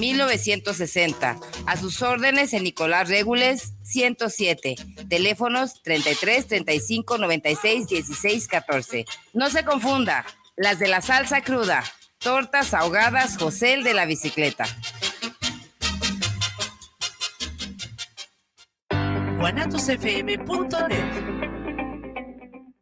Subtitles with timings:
[0.00, 1.38] 1960.
[1.66, 4.74] A sus órdenes en Nicolás Regules 107.
[5.08, 9.04] Teléfonos 33 35 96 16 14.
[9.34, 10.24] No se confunda,
[10.56, 11.84] las de la salsa cruda.
[12.18, 14.64] Tortas ahogadas José de la bicicleta.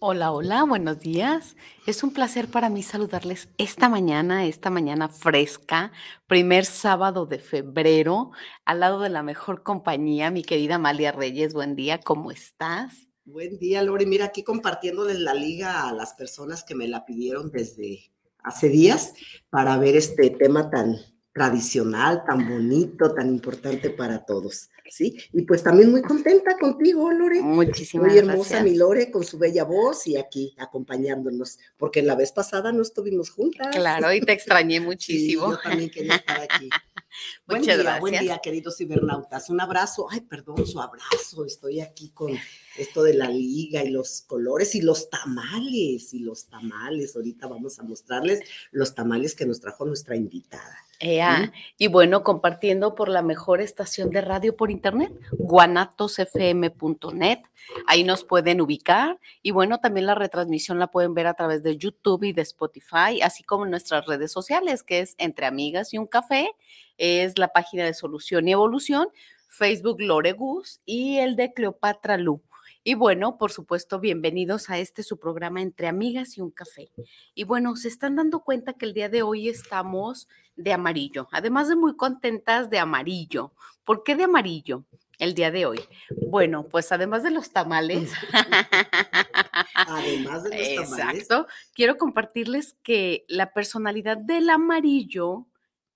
[0.00, 1.56] Hola, hola, buenos días.
[1.84, 5.90] Es un placer para mí saludarles esta mañana, esta mañana fresca,
[6.28, 8.30] primer sábado de febrero,
[8.64, 11.52] al lado de la mejor compañía, mi querida Amalia Reyes.
[11.52, 13.08] Buen día, ¿cómo estás?
[13.24, 14.06] Buen día, Lore.
[14.06, 18.12] Mira, aquí compartiéndoles la liga a las personas que me la pidieron desde
[18.44, 19.14] hace días
[19.50, 20.94] para ver este tema tan
[21.38, 24.70] tradicional, tan bonito, tan importante para todos.
[24.90, 25.16] ¿sí?
[25.32, 27.40] Y pues también muy contenta contigo, Lore.
[27.40, 28.24] Muchísimas gracias.
[28.24, 32.72] Muy hermosa mi Lore con su bella voz y aquí acompañándonos, porque la vez pasada
[32.72, 33.74] no estuvimos juntas.
[33.74, 35.50] Claro, y te extrañé muchísimo.
[35.50, 36.68] yo también quería estar aquí.
[37.46, 38.00] buen Muchas día, gracias.
[38.00, 39.50] buen día, queridos cibernautas.
[39.50, 40.06] Un abrazo.
[40.10, 41.44] Ay, perdón, su abrazo.
[41.44, 42.32] Estoy aquí con
[42.78, 47.14] esto de la liga y los colores y los tamales y los tamales.
[47.16, 48.40] Ahorita vamos a mostrarles
[48.70, 50.88] los tamales que nos trajo nuestra invitada.
[51.00, 57.38] Ea, Y bueno, compartiendo por la mejor estación de radio por internet, guanatosfm.net.
[57.86, 59.20] Ahí nos pueden ubicar.
[59.42, 63.20] Y bueno, también la retransmisión la pueden ver a través de YouTube y de Spotify,
[63.22, 66.50] así como en nuestras redes sociales, que es Entre Amigas y un Café.
[66.96, 69.06] Es la página de Solución y Evolución,
[69.46, 72.42] Facebook Lore Gus y el de Cleopatra Lu.
[72.84, 76.90] Y bueno, por supuesto, bienvenidos a este su programa Entre Amigas y un Café.
[77.34, 81.68] Y bueno, se están dando cuenta que el día de hoy estamos de amarillo, además
[81.68, 83.52] de muy contentas de amarillo.
[83.84, 84.84] ¿Por qué de amarillo
[85.18, 85.80] el día de hoy?
[86.28, 88.12] Bueno, pues además de los tamales.
[89.74, 91.22] Además de los tamales.
[91.22, 91.46] Exacto.
[91.74, 95.46] Quiero compartirles que la personalidad del amarillo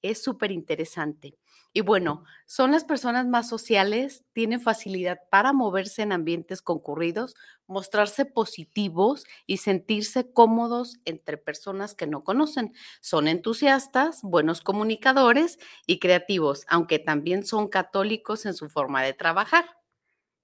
[0.03, 1.37] es súper interesante.
[1.75, 7.35] Y bueno, son las personas más sociales, tienen facilidad para moverse en ambientes concurridos,
[7.67, 12.75] mostrarse positivos y sentirse cómodos entre personas que no conocen.
[13.01, 19.65] Son entusiastas, buenos comunicadores y creativos, aunque también son católicos en su forma de trabajar.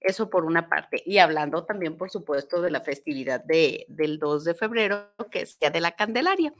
[0.01, 1.03] Eso por una parte.
[1.05, 5.59] Y hablando también, por supuesto, de la festividad de, del 2 de febrero, que es
[5.59, 6.53] Día de la Candelaria.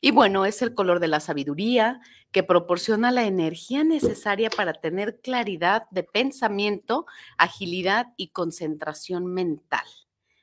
[0.00, 2.00] Y bueno, es el color de la sabiduría
[2.30, 7.06] que proporciona la energía necesaria para tener claridad de pensamiento,
[7.36, 9.86] agilidad y concentración mental.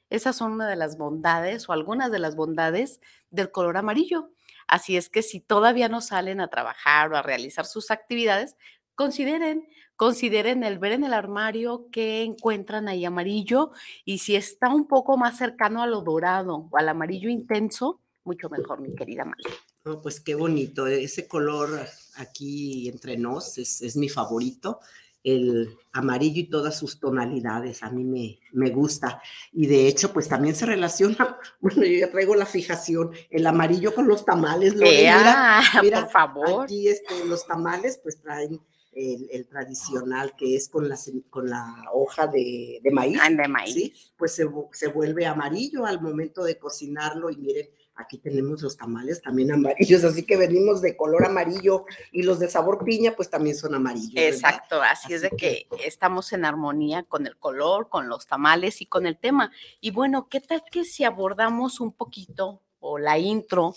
[0.10, 4.30] Esas son una de las bondades o algunas de las bondades del color amarillo.
[4.68, 8.58] Así es que si todavía no salen a trabajar o a realizar sus actividades,
[9.02, 13.72] consideren, consideren el ver en el armario que encuentran ahí amarillo
[14.06, 18.48] y si está un poco más cercano a lo dorado o al amarillo intenso, mucho
[18.50, 19.50] mejor, mi querida María.
[19.84, 21.80] No, pues qué bonito, ese color
[22.18, 24.80] aquí entre nos es, es, mi favorito,
[25.24, 29.20] el amarillo y todas sus tonalidades, a mí me, me gusta.
[29.52, 33.96] Y de hecho, pues también se relaciona, bueno, yo ya traigo la fijación, el amarillo
[33.96, 34.76] con los tamales.
[34.76, 36.64] Lo mira, mira, por favor.
[36.66, 40.98] Aquí este, los tamales pues traen el, el, tradicional que es con la,
[41.30, 43.20] con la hoja de, de maíz.
[43.22, 43.74] Ah, de maíz.
[43.74, 43.94] ¿sí?
[44.18, 49.22] Pues se, se, vuelve amarillo al momento de cocinarlo y miren, aquí tenemos los tamales
[49.22, 53.56] también amarillos, así que venimos de color amarillo y los de sabor piña pues también
[53.56, 54.14] son amarillos.
[54.16, 58.28] Exacto, así, así, es de que, que estamos en armonía con el color, con los
[58.28, 59.52] tamales y con el tema.
[59.80, 63.74] Y bueno, ¿qué tal que si abordamos un poquito o la intro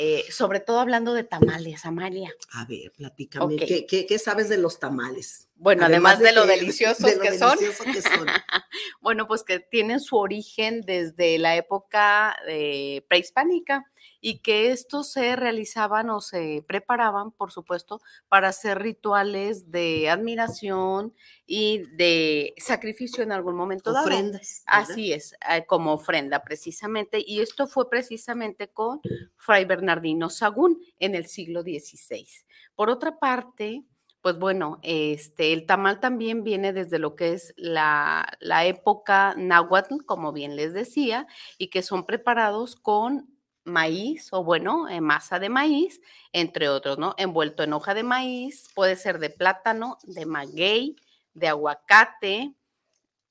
[0.00, 2.32] eh, sobre todo hablando de tamales, Amalia.
[2.52, 3.66] A ver, platícame, okay.
[3.66, 5.48] ¿qué, qué, qué sabes de los tamales?
[5.56, 7.92] Bueno, además, además de, de, lo deliciosos de lo que, delicioso son.
[7.92, 8.26] que son.
[9.00, 15.36] bueno, pues que tienen su origen desde la época eh, prehispánica y que estos se
[15.36, 21.14] realizaban o se preparaban, por supuesto, para hacer rituales de admiración
[21.46, 24.06] y de sacrificio en algún momento dado.
[24.06, 24.62] Ofrendas.
[24.66, 27.22] Así es, eh, como ofrenda precisamente.
[27.24, 29.00] Y esto fue precisamente con
[29.36, 32.26] Fray Bernardino Sagún en el siglo XVI.
[32.74, 33.84] Por otra parte,
[34.20, 40.04] pues bueno, este, el tamal también viene desde lo que es la, la época náhuatl,
[40.04, 41.26] como bien les decía,
[41.56, 43.37] y que son preparados con
[43.68, 46.00] maíz o bueno, eh, masa de maíz,
[46.32, 47.14] entre otros, ¿no?
[47.18, 50.96] Envuelto en hoja de maíz, puede ser de plátano, de maguey,
[51.34, 52.54] de aguacate,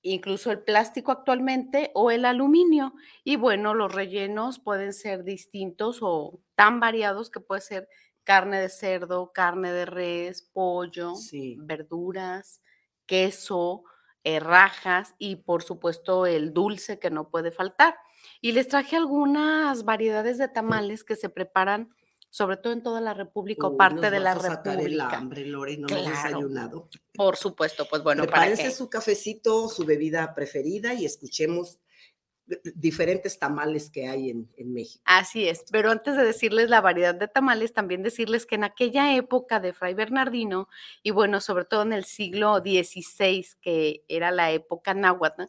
[0.01, 2.93] incluso el plástico actualmente o el aluminio.
[3.23, 7.89] Y bueno, los rellenos pueden ser distintos o tan variados que puede ser
[8.23, 11.13] carne de cerdo, carne de res, pollo,
[11.57, 12.61] verduras,
[13.05, 13.83] queso,
[14.23, 17.95] eh, rajas y por supuesto el dulce que no puede faltar.
[18.41, 21.89] Y les traje algunas variedades de tamales que se preparan
[22.29, 24.81] sobre todo en toda la República o parte de la República.
[24.83, 26.09] el hambre, Lore, no claro.
[26.09, 26.89] desayunado.
[27.13, 31.79] Por supuesto, pues bueno, Prepárense para su cafecito, su bebida preferida y escuchemos
[32.75, 35.03] diferentes tamales que hay en, en, México.
[35.05, 39.15] Así es, pero antes de decirles la variedad de tamales, también decirles que en aquella
[39.15, 40.69] época de Fray Bernardino,
[41.03, 45.43] y bueno, sobre todo en el siglo XVI, que era la época náhuatl,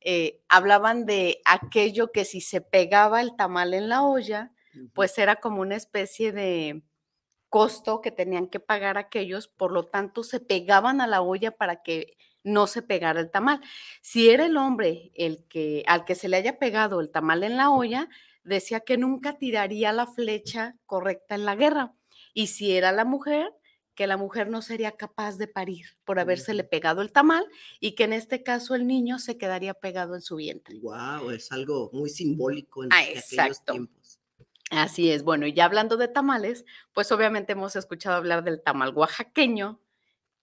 [0.00, 4.52] eh, hablaban de aquello que si se pegaba el tamal en la olla,
[4.94, 6.82] pues era como una especie de
[7.48, 11.82] costo que tenían que pagar aquellos, por lo tanto se pegaban a la olla para
[11.82, 13.60] que no se pegara el tamal.
[14.00, 17.56] Si era el hombre el que al que se le haya pegado el tamal en
[17.56, 18.08] la olla,
[18.44, 21.92] decía que nunca tiraría la flecha correcta en la guerra.
[22.32, 23.52] Y si era la mujer,
[24.00, 27.44] que la mujer no sería capaz de parir por habérsele pegado el tamal
[27.80, 30.78] y que en este caso el niño se quedaría pegado en su vientre.
[30.80, 34.18] Wow, es algo muy simbólico en ah, aquellos tiempos.
[34.70, 35.22] Así es.
[35.22, 36.64] Bueno, y ya hablando de tamales,
[36.94, 39.82] pues obviamente hemos escuchado hablar del tamal oaxaqueño,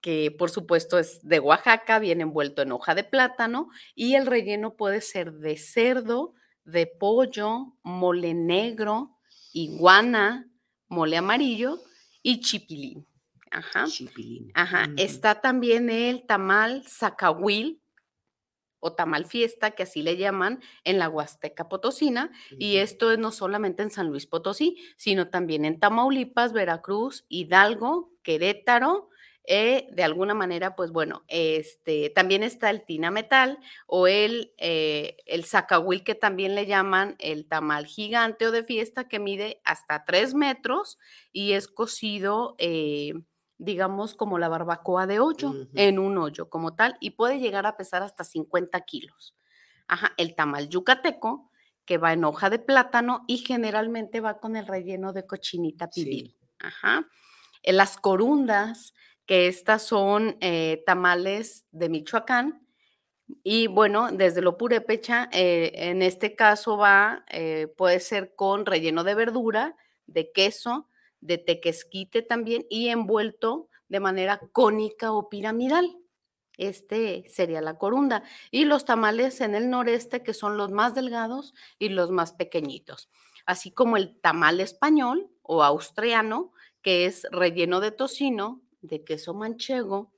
[0.01, 4.75] que por supuesto es de Oaxaca, viene envuelto en hoja de plátano y el relleno
[4.75, 9.17] puede ser de cerdo, de pollo, mole negro,
[9.51, 10.47] iguana,
[10.89, 11.81] mole amarillo
[12.21, 13.07] y chipilín.
[13.51, 13.85] Ajá.
[13.85, 14.51] Chipilín.
[14.53, 14.87] Ajá.
[14.97, 17.81] Está también el tamal zacahuil
[18.79, 23.31] o tamal fiesta, que así le llaman en la Huasteca Potosina, y esto es no
[23.31, 29.09] solamente en San Luis Potosí, sino también en Tamaulipas, Veracruz, Hidalgo, Querétaro,
[29.49, 33.57] eh, de alguna manera, pues bueno, este, también está el tina metal
[33.87, 39.07] o el, eh, el zacahuil que también le llaman el tamal gigante o de fiesta
[39.07, 40.99] que mide hasta tres metros
[41.31, 43.13] y es cocido, eh,
[43.57, 47.77] digamos, como la barbacoa de hoyo, en un hoyo como tal, y puede llegar a
[47.77, 49.35] pesar hasta 50 kilos.
[49.87, 51.49] Ajá, el tamal yucateco,
[51.85, 56.35] que va en hoja de plátano y generalmente va con el relleno de cochinita pibil.
[56.59, 57.07] Ajá.
[57.63, 58.93] Las corundas,
[59.25, 62.67] que estas son eh, tamales de Michoacán.
[63.43, 69.03] Y bueno, desde lo purépecha, eh, en este caso va, eh, puede ser con relleno
[69.03, 69.75] de verdura,
[70.05, 70.86] de queso,
[71.21, 75.97] de tequesquite también y envuelto de manera cónica o piramidal.
[76.57, 78.23] Este sería la corunda.
[78.51, 83.09] Y los tamales en el noreste, que son los más delgados y los más pequeñitos.
[83.45, 90.11] Así como el tamal español o austriano, que es relleno de tocino, de queso manchego,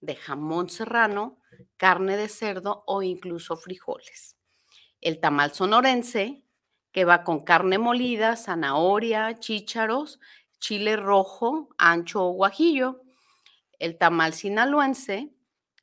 [0.00, 1.38] de jamón serrano,
[1.76, 4.36] carne de cerdo o incluso frijoles.
[5.00, 6.44] El tamal sonorense,
[6.92, 10.20] que va con carne molida, zanahoria, chícharos,
[10.64, 13.02] chile rojo, ancho o guajillo.
[13.78, 15.30] El tamal sinaloense,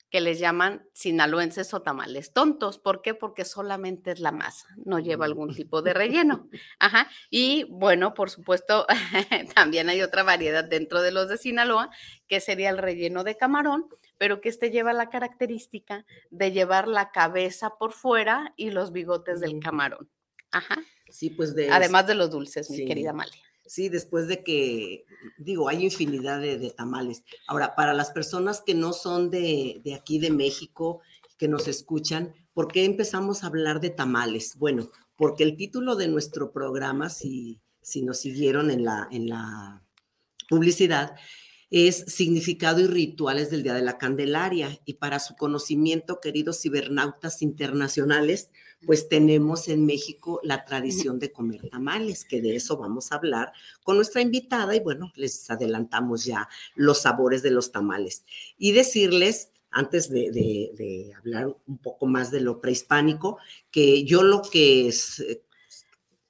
[0.10, 2.80] que les llaman sinaloenses o tamales tontos.
[2.80, 3.14] ¿Por qué?
[3.14, 6.50] Porque solamente es la masa, no lleva algún tipo de relleno.
[6.80, 7.08] Ajá.
[7.30, 8.88] Y bueno, por supuesto,
[9.56, 11.92] también hay otra variedad dentro de los de Sinaloa,
[12.28, 13.86] que sería el relleno de camarón,
[14.18, 19.42] pero que este lleva la característica de llevar la cabeza por fuera y los bigotes
[19.42, 20.10] del camarón.
[20.50, 20.82] Ajá.
[21.08, 21.70] Sí, pues de...
[21.70, 23.51] Además de los dulces, mi querida Amalia.
[23.72, 25.06] Sí, después de que,
[25.38, 27.24] digo, hay infinidad de, tamales.
[27.48, 31.00] Ahora, para las personas que no son de, aquí de México,
[31.38, 34.58] que nos escuchan, ¿por qué empezamos a hablar de tamales?
[34.58, 39.82] Bueno, porque el título de nuestro programa, si, si nos siguieron en la, en la
[40.50, 41.16] publicidad,
[41.70, 44.82] es significado y rituales del Día de la Candelaria.
[44.84, 48.52] Y para su conocimiento, queridos cibernautas internacionales,
[48.86, 53.54] pues tenemos en México la tradición de comer tamales, que de eso vamos a hablar
[53.84, 58.26] con nuestra invitada y bueno, les adelantamos ya los sabores de los tamales.
[58.58, 63.38] Y decirles, antes de, hablar un poco más de lo prehispánico,
[63.70, 65.24] que yo lo que es,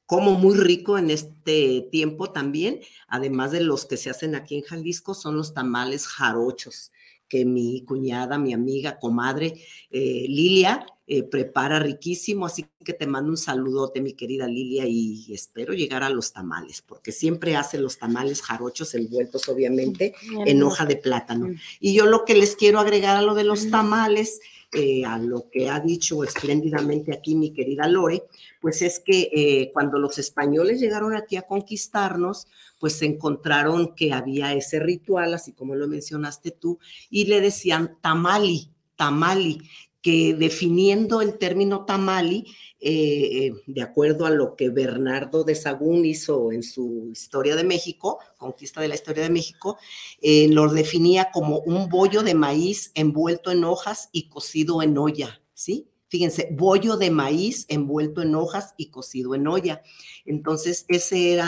[0.05, 4.63] como muy rico en este tiempo también, además de los que se hacen aquí en
[4.63, 6.91] Jalisco, son los tamales jarochos
[7.31, 9.53] que mi cuñada, mi amiga, comadre
[9.89, 15.33] eh, Lilia eh, prepara riquísimo, así que te mando un saludote, mi querida Lilia, y
[15.33, 20.13] espero llegar a los tamales, porque siempre hace los tamales jarochos envueltos, obviamente,
[20.45, 21.47] en hoja de plátano.
[21.79, 24.41] Y yo lo que les quiero agregar a lo de los tamales,
[24.74, 28.24] eh, a lo que ha dicho espléndidamente aquí mi querida Lore,
[28.60, 32.48] pues es que cuando los españoles llegaron aquí a conquistarnos,
[32.80, 38.72] pues encontraron que había ese ritual, así como lo mencionaste tú, y le decían tamali,
[38.96, 39.62] tamali,
[40.01, 42.46] que definiendo el término tamali,
[42.79, 47.63] eh, eh, de acuerdo a lo que Bernardo de Sagún hizo en su Historia de
[47.63, 49.77] México, Conquista de la Historia de México,
[50.20, 55.41] eh, lo definía como un bollo de maíz envuelto en hojas y cocido en olla,
[55.53, 55.91] ¿sí?
[56.12, 59.81] Fíjense, bollo de maíz envuelto en hojas y cocido en olla.
[60.25, 61.46] Entonces, esa era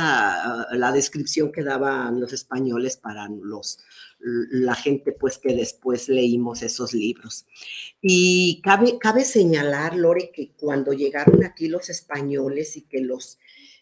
[0.61, 3.79] ah, la descripción que daban los españoles para los,
[4.23, 7.45] la gente pues que después leímos esos libros.
[8.01, 13.37] Y cabe, cabe señalar, Lore, que cuando llegaron aquí los españoles y que los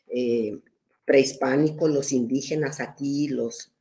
[0.08, 0.60] eh,
[1.06, 3.72] prehispánicos, los indígenas aquí, los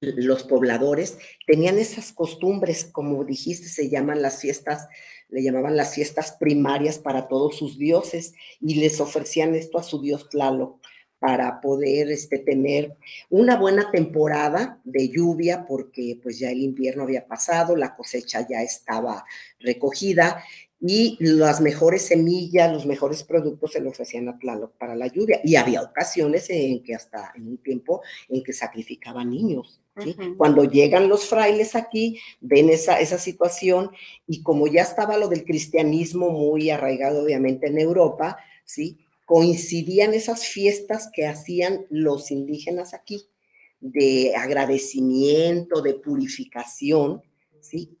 [0.00, 4.86] los pobladores tenían esas costumbres, como dijiste, se llaman las fiestas
[5.28, 10.00] le llamaban las fiestas primarias para todos sus dioses y les ofrecían esto a su
[10.00, 10.77] dios Tlaloc
[11.18, 12.96] para poder este, tener
[13.28, 18.62] una buena temporada de lluvia porque pues ya el invierno había pasado, la cosecha ya
[18.62, 19.24] estaba
[19.58, 20.42] recogida
[20.80, 25.40] y las mejores semillas, los mejores productos se le ofrecían a Tlaloc para la lluvia.
[25.42, 29.80] Y había ocasiones en que hasta en un tiempo en que sacrificaban niños.
[30.36, 33.90] Cuando llegan los frailes aquí, ven esa, esa situación
[34.28, 38.98] y como ya estaba lo del cristianismo muy arraigado obviamente en Europa, ¿sí?
[39.28, 43.26] Coincidían esas fiestas que hacían los indígenas aquí
[43.78, 47.22] de agradecimiento, de purificación,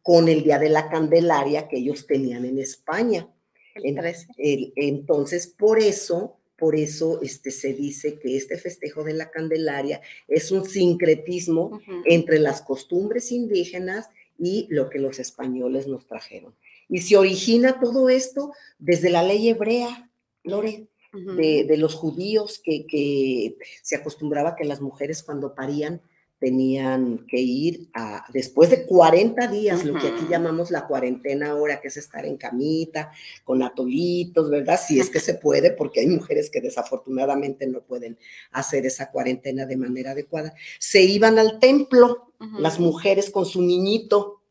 [0.00, 3.28] con el Día de la Candelaria que ellos tenían en España.
[3.74, 10.50] entonces, por eso, por eso este, se dice que este festejo de la Candelaria es
[10.50, 14.08] un sincretismo entre las costumbres indígenas
[14.38, 16.54] y lo que los españoles nos trajeron.
[16.88, 20.10] Y se origina todo esto desde la ley hebrea,
[20.42, 20.88] Lore,
[21.36, 26.00] de, los judíos que, que se acostumbraba que las mujeres cuando parían
[26.38, 31.80] tenían que ir a, después de 40 días, lo que aquí llamamos la cuarentena ahora,
[31.80, 33.10] que es estar en camita,
[33.44, 34.78] con atolitos, ¿verdad?
[34.80, 38.18] Si es que se puede, porque hay mujeres que desafortunadamente no pueden
[38.52, 40.54] hacer esa cuarentena de manera adecuada.
[40.78, 44.42] Se iban al templo, las mujeres con su niñito,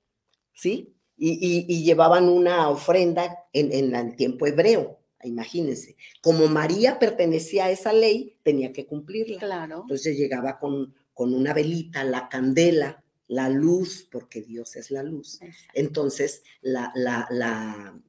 [0.54, 0.94] ¿sí?
[1.18, 5.00] Y, llevaban una ofrenda en, en el tiempo hebreo.
[5.24, 9.40] Imagínense, como María pertenecía a esa ley, tenía que cumplirla.
[9.40, 9.82] Claro.
[9.82, 15.40] Entonces llegaba con, con una velita, la candela, la luz, porque Dios es la luz.
[15.74, 18.00] Entonces, la, la,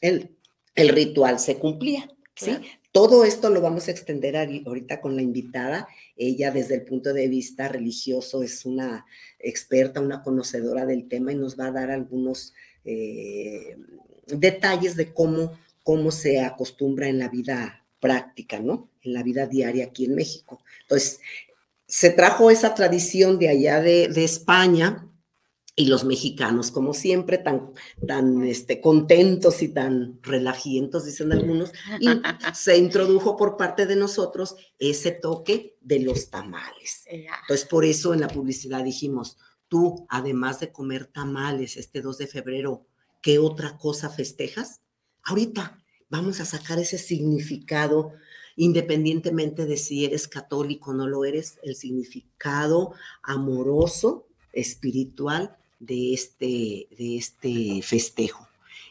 [0.00, 0.30] el,
[0.74, 2.08] el, ritual se cumplía.
[2.34, 2.52] ¿sí?
[2.92, 5.88] Todo esto lo vamos a extender ahorita con la invitada.
[6.16, 9.04] Ella desde el punto de vista religioso es una
[9.40, 12.54] experta, una conocedora del tema y nos va a dar algunos
[12.84, 13.76] eh,
[14.26, 18.90] detalles de cómo, cómo se acostumbra en la vida práctica, ¿no?
[19.02, 20.62] En la vida diaria aquí en México.
[20.82, 21.20] Entonces,
[21.86, 25.08] se trajo esa tradición de allá de, España
[25.76, 27.72] y los mexicanos, como siempre, tan,
[28.06, 32.08] tan este, contentos y tan relajientos, dicen algunos, y
[32.54, 37.04] se introdujo por parte de nosotros ese toque de los tamales.
[37.06, 39.36] Entonces, por eso en la publicidad dijimos,
[39.68, 42.86] tú, además de comer tamales este 2 de febrero,
[43.20, 44.80] ¿qué otra cosa festejas?
[45.24, 45.78] Ahorita
[46.10, 48.12] vamos a sacar ese significado
[48.56, 56.86] independientemente de si eres católico o no lo eres, el significado amoroso, espiritual de este,
[56.96, 58.48] de este festejo.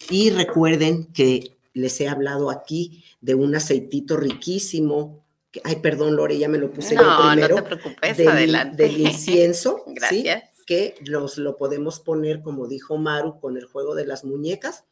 [0.09, 5.23] Y recuerden que les he hablado aquí de un aceitito riquísimo.
[5.63, 7.55] ay, perdón, Lore, ya me lo puse yo primero.
[7.55, 8.83] No te preocupes, del, adelante.
[8.83, 9.83] Del incienso.
[9.87, 10.43] Gracias.
[10.65, 14.85] Que los, lo podemos poner, como dijo Maru, con el juego de las muñecas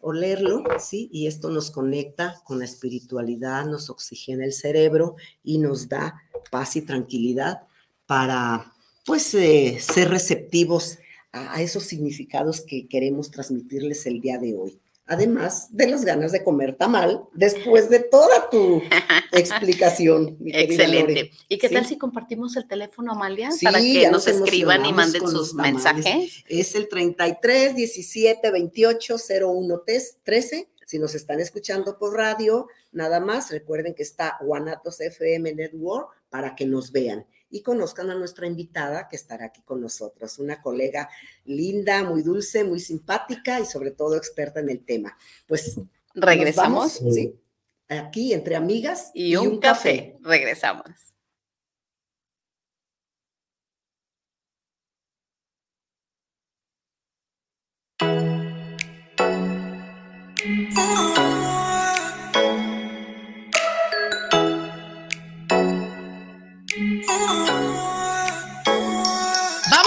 [0.00, 1.08] olerlo, ¿sí?
[1.12, 6.76] Y esto nos conecta con la espiritualidad, nos oxigena el cerebro y nos da paz
[6.76, 7.62] y tranquilidad
[8.06, 8.72] para,
[9.04, 10.98] pues, eh, ser receptivos
[11.32, 16.44] a, esos significados que queremos transmitirles el día de hoy además de las ganas de
[16.44, 18.82] comer tamal después de toda tu
[19.32, 20.36] explicación.
[20.44, 21.32] Excelente.
[21.48, 25.54] ¿Y qué tal si compartimos el teléfono, Amalia, para que nos, escriban y manden sus
[25.54, 26.44] mensajes?
[26.46, 29.82] Es el 33 17 28 01
[30.22, 36.10] 13 Si nos están escuchando por radio, nada más recuerden que está Guanatos FM Network
[36.28, 40.60] para que nos vean y conozcan a nuestra invitada que estará aquí con nosotros, una
[40.60, 41.08] colega
[41.44, 45.16] linda, muy dulce, muy simpática y sobre todo experta en el tema.
[45.46, 45.80] Pues
[46.14, 46.92] regresamos.
[46.92, 47.34] sí,
[47.88, 50.18] aquí entre amigas y, un, café.
[50.20, 51.08] Regresamos.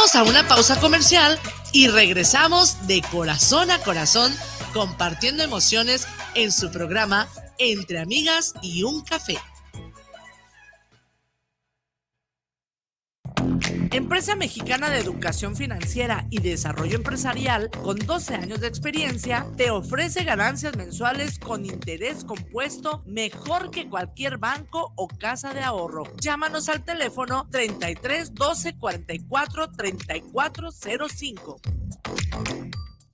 [0.01, 1.38] Vamos a una pausa comercial
[1.74, 4.36] y regresamos de corazón a corazón
[4.74, 7.27] compartiendo emociones en su programa
[7.60, 9.38] Entre Amigas y un Café.
[13.94, 20.24] Empresa Mexicana de Educación Financiera y Desarrollo Empresarial, con 12 años de experiencia, te ofrece
[20.24, 26.04] ganancias mensuales con interés compuesto mejor que cualquier banco o casa de ahorro.
[26.22, 31.62] Llámanos al teléfono 33 12 44 34 05.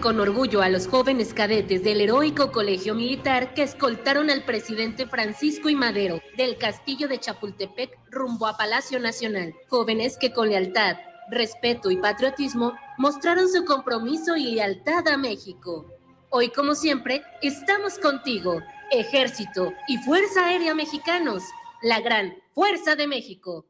[0.00, 5.68] con orgullo a los jóvenes cadetes del heroico colegio militar que escoltaron al presidente Francisco
[5.68, 9.54] y Madero del castillo de Chapultepec rumbo a Palacio Nacional.
[9.68, 10.96] Jóvenes que con lealtad,
[11.30, 15.86] respeto y patriotismo mostraron su compromiso y lealtad a México.
[16.30, 21.42] Hoy, como siempre, estamos contigo, Ejército y Fuerza Aérea Mexicanos,
[21.82, 23.66] la gran Fuerza de México.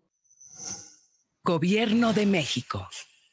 [1.44, 2.88] Gobierno de México.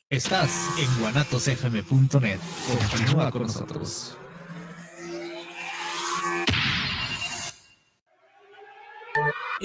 [0.10, 2.39] Estás en guanatosfm.net.
[2.89, 4.17] Continúa con nosotros.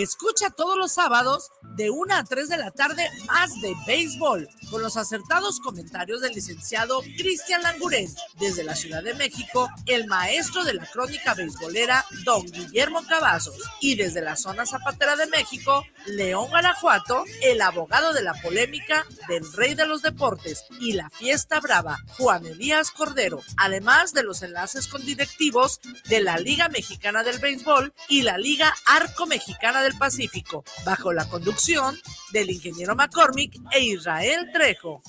[0.02, 4.80] Escucha todos los sábados de 1 a 3 de la tarde más de béisbol con
[4.80, 8.08] los acertados comentarios del licenciado Cristian Languren
[8.38, 13.94] desde la Ciudad de México, el maestro de la crónica beisbolera don Guillermo Cavazos y
[13.96, 19.74] desde la zona zapatera de México, León Guanajuato, el abogado de la polémica del rey
[19.74, 25.04] de los deportes y la fiesta brava, Juan Elías Cordero, además de los enlaces con
[25.04, 31.12] directivos de la Liga Mexicana del Béisbol y la Liga Arco Mexicana del Pacífico, bajo
[31.12, 31.98] la conducción
[32.33, 35.03] del ingeniero McCormick e Israel Trejo.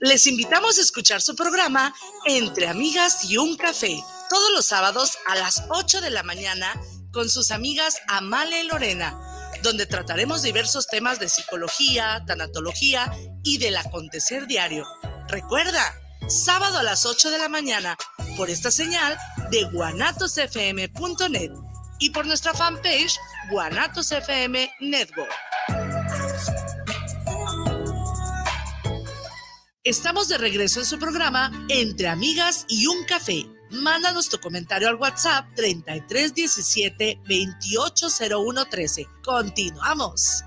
[0.00, 1.94] Les invitamos a escuchar su programa
[2.26, 3.96] Entre Amigas y un Café,
[4.28, 6.78] todos los sábados a las 8 de la mañana
[7.10, 9.18] con sus amigas Amale y Lorena,
[9.62, 13.10] donde trataremos diversos temas de psicología, tanatología
[13.42, 14.86] y del acontecer diario.
[15.28, 15.94] Recuerda,
[16.28, 17.96] sábado a las 8 de la mañana,
[18.36, 19.16] por esta señal
[19.50, 21.50] de guanatosfm.net
[21.98, 23.18] y por nuestra fanpage
[23.50, 25.32] Guanatos FM Network.
[29.82, 33.46] Estamos de regreso en su programa Entre Amigas y un Café.
[33.70, 39.06] Mándanos tu comentario al WhatsApp 3317 280113.
[39.22, 40.44] Continuamos.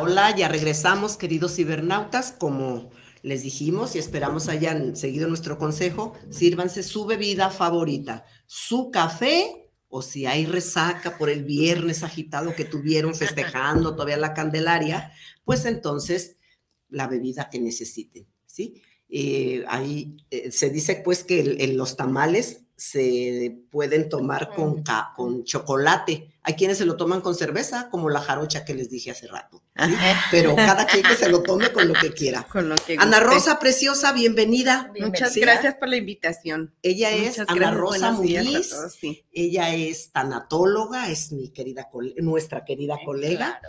[0.00, 2.90] Hola, ya regresamos, queridos cibernautas, como
[3.22, 10.02] les dijimos y esperamos hayan seguido nuestro consejo, sírvanse su bebida favorita, su café o
[10.02, 15.12] si hay resaca por el viernes agitado que tuvieron festejando todavía la Candelaria,
[15.44, 16.38] pues entonces
[16.88, 18.82] la bebida que necesiten, ¿sí?
[19.08, 24.82] Eh, ahí eh, se dice pues que en los tamales se pueden tomar con,
[25.14, 26.30] con chocolate.
[26.42, 29.62] Hay quienes se lo toman con cerveza, como la jarocha que les dije hace rato.
[30.30, 32.46] Pero cada quien que se lo tome con lo que quiera.
[32.98, 34.92] Ana Rosa, preciosa, bienvenida.
[35.00, 36.74] Muchas gracias por la invitación.
[36.82, 38.74] Ella es Ana Rosa Muniz.
[39.32, 43.60] Ella es tanatóloga, es mi querida, nuestra querida colega,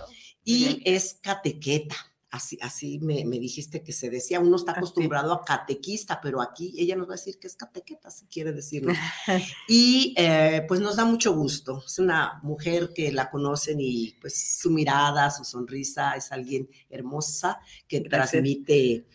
[0.43, 1.95] y es catequeta
[2.31, 6.95] Así, así me, dijiste que se decía, uno está acostumbrado a catequista, pero aquí ella
[6.95, 8.93] nos va a decir que es catequeta, si quiere decirlo.
[9.69, 11.83] y eh, pues nos da mucho gusto.
[11.85, 17.59] Es una mujer que la conocen y pues su mirada, su sonrisa, es alguien hermosa
[17.88, 19.05] que transmite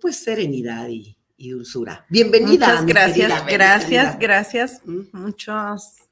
[0.00, 2.06] pues serenidad y, dulzura.
[2.08, 2.68] Bienvenida.
[2.68, 4.80] Muchas gracias, gracias, gracias.
[5.12, 6.04] Muchos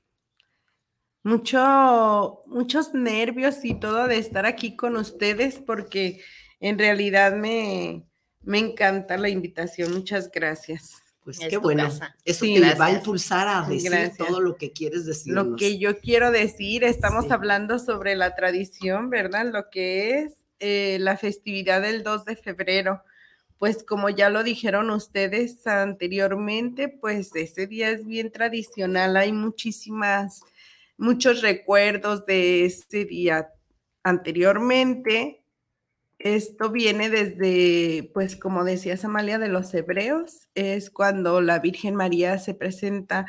[1.25, 6.21] mucho, muchos nervios y todo de estar aquí con ustedes porque
[6.63, 8.07] en realidad me,
[8.41, 9.93] me encanta la invitación.
[9.93, 11.03] Muchas gracias.
[11.25, 11.89] Pues qué bueno.
[12.25, 12.47] Eso
[12.79, 15.35] va a impulsar a decir todo lo que quieres decir.
[15.35, 19.47] Lo que yo quiero decir, estamos hablando sobre la tradición, ¿verdad?
[19.53, 23.03] Lo que es eh, la festividad del 2 de febrero.
[23.59, 29.17] Pues como ya lo dijeron ustedes anteriormente, pues ese día es bien tradicional.
[29.17, 30.43] Hay muchísimas
[30.97, 33.53] muchos recuerdos de este día
[34.05, 35.42] anteriormente.
[36.25, 42.39] Esto viene desde, pues como decía Samalia, de los hebreos, es cuando la Virgen María
[42.39, 43.27] se presenta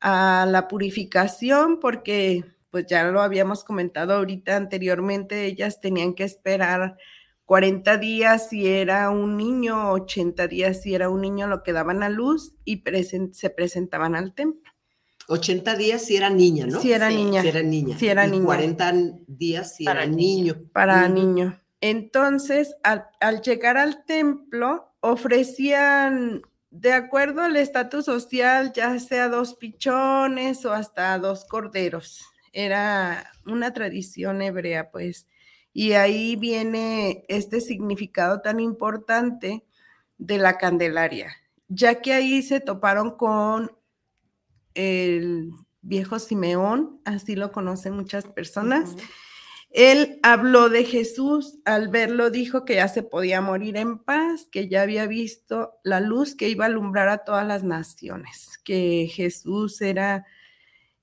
[0.00, 6.96] a la purificación, porque pues ya lo habíamos comentado ahorita anteriormente, ellas tenían que esperar
[7.44, 12.04] 40 días si era un niño, 80 días si era un niño, lo que daban
[12.04, 12.84] a luz y
[13.32, 14.70] se presentaban al templo.
[15.26, 16.80] 80 días si era niña, ¿no?
[16.80, 17.42] Si era niña.
[17.42, 17.98] Si era niña.
[17.98, 18.44] Si era niña.
[18.44, 18.92] 40
[19.26, 20.54] días si era niño.
[20.72, 21.61] Para niño.
[21.82, 30.64] Entonces, al, llegar al templo, ofrecían, de acuerdo al estatus social, ya sea dos pichones
[30.64, 32.24] o hasta dos corderos.
[32.52, 35.26] Era una tradición hebrea, pues.
[35.72, 39.66] Y ahí viene este significado tan importante
[40.18, 41.34] de la Candelaria,
[41.66, 43.72] ya que ahí se toparon con
[44.74, 48.94] el viejo Simeón, así lo conocen muchas personas.
[49.72, 54.68] Él habló de Jesús, al verlo dijo que ya se podía morir en paz, que
[54.68, 59.80] ya había visto la luz que iba a alumbrar a todas las naciones, que Jesús
[59.80, 60.26] era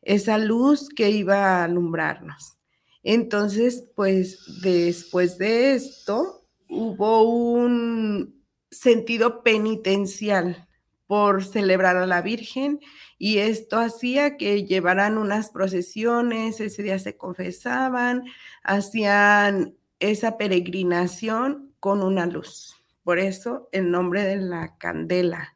[0.04, 2.58] esa luz que iba a alumbrarnos.
[3.02, 10.68] Entonces, pues después de esto, hubo un sentido penitencial
[11.08, 12.80] por celebrar a la Virgen
[13.22, 18.24] y esto hacía que llevaran unas procesiones, ese día se confesaban,
[18.64, 22.78] hacían esa peregrinación con una luz.
[23.04, 25.54] Por eso el nombre de la candela.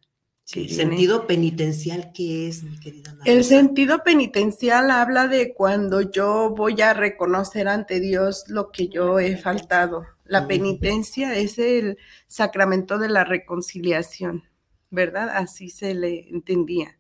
[0.54, 6.82] el sentido penitencial que es, mi querida El sentido penitencial habla de cuando yo voy
[6.82, 10.06] a reconocer ante Dios lo que yo he faltado.
[10.26, 11.97] La penitencia es el
[12.28, 14.43] sacramento de la reconciliación,
[14.89, 15.30] ¿verdad?
[15.30, 16.97] Así se le entendía.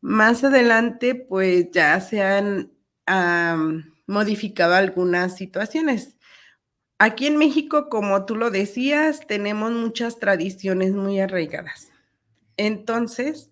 [0.00, 2.72] Más adelante, pues ya se han
[4.06, 6.16] modificado algunas situaciones.
[6.98, 11.90] Aquí en México, como tú lo decías, tenemos muchas tradiciones muy arraigadas.
[12.56, 13.50] Entonces,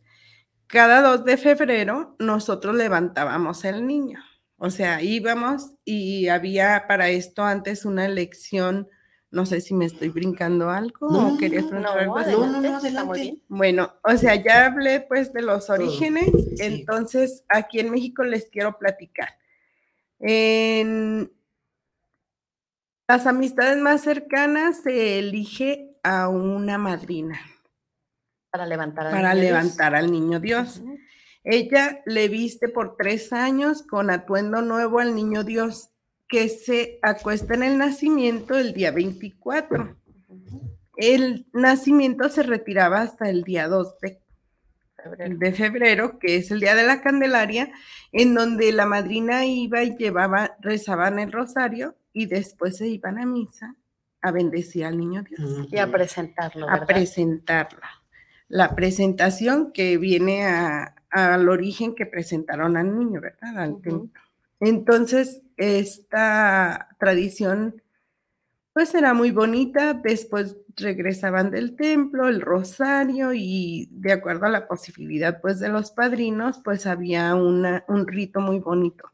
[0.67, 4.21] cada 2 de febrero nosotros levantábamos el niño.
[4.57, 8.89] O sea, íbamos y había para esto antes una elección
[9.33, 12.21] no sé si me estoy brincando algo o querías preguntar algo.
[12.21, 13.39] No, no, no, adelante.
[13.49, 18.79] Bueno, o sea, ya hablé pues de los orígenes, entonces aquí en México les quiero
[18.79, 19.31] platicar.
[20.19, 21.33] En
[23.09, 27.41] las amistades más cercanas se elige a una madrina.
[28.51, 30.05] Para levantar al, para niño, levantar Dios.
[30.05, 30.83] al niño Dios.
[31.43, 35.92] Ella le viste por tres años con atuendo nuevo al niño Dios
[36.33, 39.95] que se acuesta en el nacimiento el día 24.
[40.97, 44.19] El nacimiento se retiraba hasta el día 2 de
[44.97, 45.39] febrero.
[45.39, 47.71] de febrero, que es el día de la Candelaria,
[48.13, 53.27] en donde la madrina iba y llevaba, rezaban el rosario y después se iban a
[53.27, 53.77] misa
[54.23, 55.69] a bendecir al niño Dios.
[55.71, 56.67] Y a presentarlo.
[56.67, 57.83] A presentarlo.
[58.49, 60.47] La presentación que viene
[61.11, 63.59] al origen que presentaron al niño, ¿verdad?
[63.59, 64.23] Al templo.
[64.63, 67.83] Entonces, esta tradición
[68.73, 74.67] pues era muy bonita, después regresaban del templo, el rosario y de acuerdo a la
[74.67, 79.11] posibilidad pues de los padrinos, pues había una, un rito muy bonito.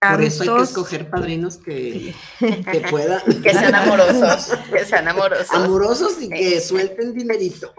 [0.00, 3.20] Por eso hay que escoger padrinos que, que puedan.
[3.42, 5.50] Que sean amorosos, que sean amorosos.
[5.50, 7.74] Amorosos y que suelten dinerito.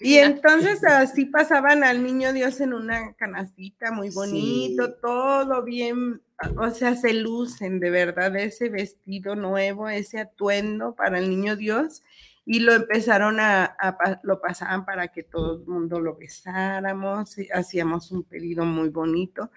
[0.00, 6.22] Y entonces así pasaban al niño Dios en una canastita muy bonito, todo bien,
[6.56, 12.02] o sea, se lucen de verdad ese vestido nuevo, ese atuendo para el niño Dios
[12.46, 13.76] y lo empezaron a,
[14.22, 19.50] lo pasaban para que todo el mundo lo besáramos, hacíamos un pedido muy bonito.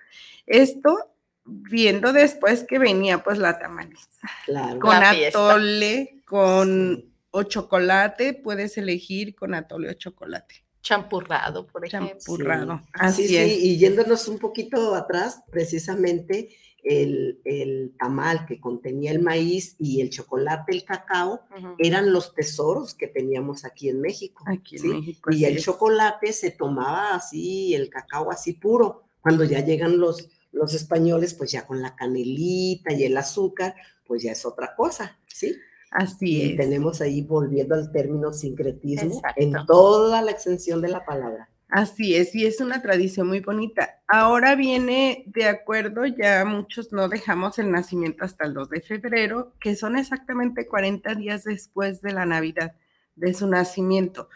[0.45, 1.13] Esto
[1.45, 4.27] viendo después que venía pues la tamaliza.
[4.45, 4.79] Claro.
[4.79, 10.63] Con La atole, con o chocolate, puedes elegir con atole o chocolate.
[10.84, 12.12] Champurrado, por ejemplo.
[12.12, 12.78] Champurrado.
[12.78, 13.52] Sí, Así sí, es.
[13.58, 20.12] y yéndonos un poquito atrás, precisamente el, el tamal que contenía el maíz y el
[20.12, 21.41] chocolate, el cacao,
[21.80, 24.43] eran los tesoros que teníamos aquí en México.
[24.46, 25.00] Aquí en.
[25.00, 25.32] México.
[25.34, 25.63] Y el es.
[25.63, 29.06] chocolate se tomaba así, el cacao así puro.
[29.22, 33.74] Cuando ya llegan los, los españoles, pues ya con la canelita y el azúcar,
[34.06, 35.56] pues ya es otra cosa, ¿sí?
[35.93, 36.58] Así Y es.
[36.58, 41.49] tenemos ahí, volviendo al término sincretismo, en toda la extensión de la palabra.
[41.69, 44.01] Así es, y es una tradición muy bonita.
[44.08, 49.53] Ahora viene de acuerdo, ya muchos no dejamos el nacimiento hasta el 2 de febrero,
[49.60, 52.73] que son exactamente 40 días después de la Navidad,
[53.15, 54.29] de su nacimiento.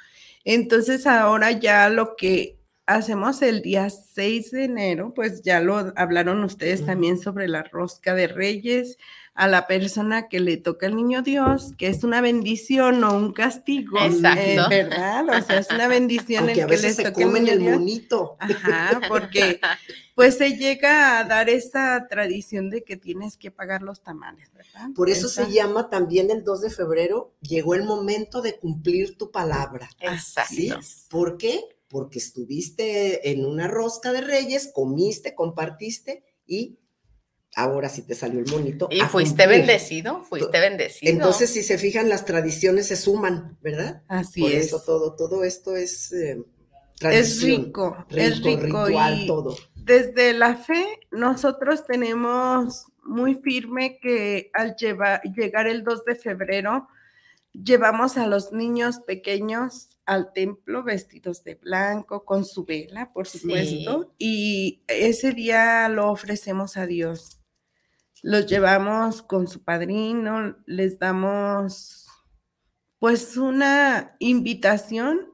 [0.46, 6.44] Entonces ahora ya lo que hacemos el día 6 de enero, pues ya lo hablaron
[6.44, 8.98] ustedes también sobre la rosca de reyes,
[9.38, 13.34] a la persona que le toca el niño Dios, que es una bendición o un
[13.34, 14.42] castigo, Exacto.
[14.42, 15.30] eh, ¿verdad?
[15.30, 17.44] O sea, es una bendición Aunque el a que veces les se toque el comen
[17.44, 17.74] niño el Dios.
[17.78, 18.36] monito.
[18.40, 19.60] Ajá, porque
[20.16, 24.88] pues se llega a dar esa tradición de que tienes que pagar los tamales, ¿verdad?
[24.96, 29.30] Por eso se llama también el 2 de febrero, llegó el momento de cumplir tu
[29.30, 29.88] palabra.
[30.00, 30.56] Exacto.
[30.56, 30.74] ¿sí?
[31.12, 31.62] ¿Por qué?
[31.90, 36.80] Porque estuviste en una rosca de reyes, comiste, compartiste y
[37.58, 38.88] ahora sí te salió el monito.
[38.92, 39.60] Y fuiste cumplir.
[39.66, 41.12] bendecido, fuiste bendecido.
[41.12, 44.04] Entonces, si se fijan, las tradiciones se suman, ¿verdad?
[44.08, 44.68] Así Por es.
[44.68, 46.42] eso todo, todo esto es eh,
[47.02, 49.56] Es rico, es rico ritual, y todo.
[49.76, 56.88] desde la fe nosotros tenemos muy firme que al llevar, llegar el 2 de febrero
[57.54, 63.40] llevamos a los niños pequeños al templo vestidos de blanco con su vela, por Sí.
[63.40, 67.37] supuesto, y ese día lo ofrecemos a Dios.
[68.24, 72.08] Los llevamos con su padrino, les damos
[73.00, 75.28] pues una invitación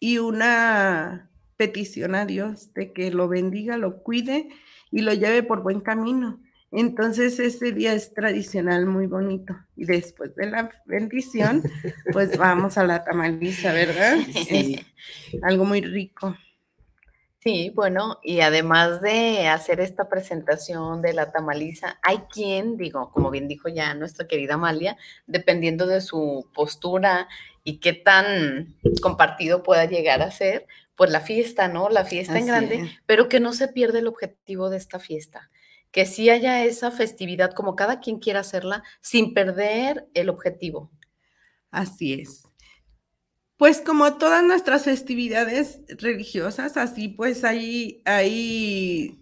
[0.00, 4.48] y una petición a Dios de que lo bendiga, lo cuide
[4.90, 6.40] y lo lleve por buen camino.
[6.72, 9.54] Entonces ese día es tradicional muy bonito.
[9.76, 11.62] Y después de la bendición,
[12.12, 14.16] pues vamos a la tamaliza, ¿verdad?
[14.48, 14.84] Sí.
[15.32, 16.36] Es algo muy rico.
[17.46, 23.30] Sí, bueno, y además de hacer esta presentación de la tamaliza, hay quien, digo, como
[23.30, 24.96] bien dijo ya nuestra querida Amalia,
[25.28, 27.28] dependiendo de su postura
[27.62, 31.88] y qué tan compartido pueda llegar a ser, pues la fiesta, ¿no?
[31.88, 32.90] La fiesta en grande, es.
[33.06, 35.48] pero que no se pierda el objetivo de esta fiesta,
[35.92, 40.90] que sí haya esa festividad como cada quien quiera hacerla sin perder el objetivo.
[41.70, 42.45] Así es.
[43.56, 49.18] Pues como todas nuestras festividades religiosas, así pues hay, hay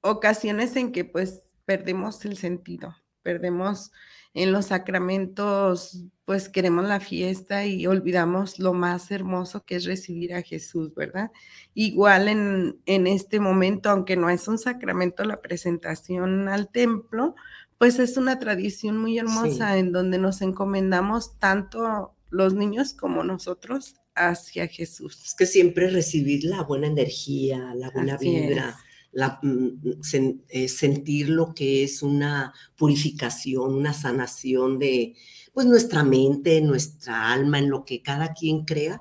[0.00, 3.90] ocasiones en que pues perdemos el sentido, perdemos
[4.32, 10.34] en los sacramentos, pues queremos la fiesta y olvidamos lo más hermoso que es recibir
[10.34, 11.32] a Jesús, ¿verdad?
[11.74, 17.34] Igual en, en este momento, aunque no es un sacramento la presentación al templo,
[17.78, 23.94] pues es una tradición muy hermosa en donde nos encomendamos tanto los niños como nosotros
[24.14, 25.20] hacia Jesús.
[25.24, 28.74] Es que siempre recibir la buena energía, la buena Así vibra, es.
[29.12, 35.14] la, mm, sen- eh, sentir lo que es una purificación, una sanación de
[35.54, 39.00] pues nuestra mente, nuestra alma, en lo que cada quien crea,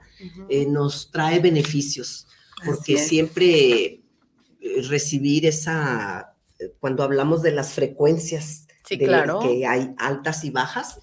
[0.49, 2.27] eh, nos trae beneficios,
[2.65, 4.01] porque siempre
[4.59, 6.35] eh, recibir esa,
[6.79, 9.39] cuando hablamos de las frecuencias, Sí, de claro.
[9.39, 10.99] que hay altas y bajas,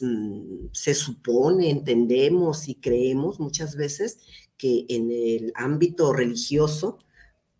[0.00, 4.18] mm, se supone, entendemos y creemos muchas veces
[4.56, 6.98] que en el ámbito religioso,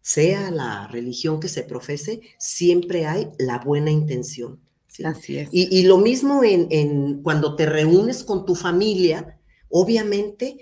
[0.01, 4.61] sea la religión que se profese, siempre hay la buena intención.
[4.87, 5.05] ¿sí?
[5.05, 5.49] Así es.
[5.51, 9.37] Y, y lo mismo en, en cuando te reúnes con tu familia,
[9.69, 10.59] obviamente,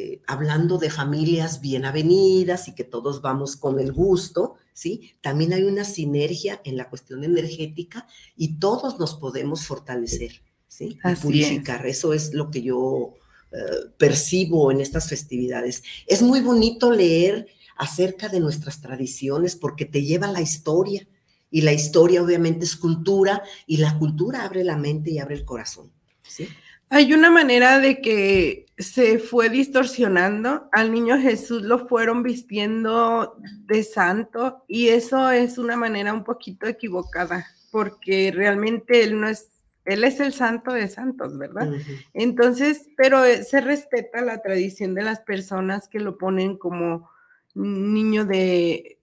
[0.00, 5.16] eh, hablando de familias bien avenidas y que todos vamos con el gusto, ¿sí?
[5.20, 10.84] También hay una sinergia en la cuestión energética y todos nos podemos fortalecer, ¿sí?
[10.84, 11.20] Y Así es.
[11.20, 11.84] purificar.
[11.84, 13.14] Eso es lo que yo
[13.50, 15.82] eh, percibo en estas festividades.
[16.06, 21.08] Es muy bonito leer acerca de nuestras tradiciones porque te lleva a la historia
[21.50, 25.44] y la historia obviamente es cultura y la cultura abre la mente y abre el
[25.44, 25.90] corazón.
[26.22, 26.48] ¿sí?
[26.88, 30.68] Hay una manera de que se fue distorsionando.
[30.72, 33.36] Al niño Jesús lo fueron vistiendo
[33.66, 39.48] de santo y eso es una manera un poquito equivocada porque realmente él no es,
[39.84, 41.70] él es el santo de santos, ¿verdad?
[42.14, 47.10] Entonces, pero se respeta la tradición de las personas que lo ponen como
[47.54, 48.98] niño de,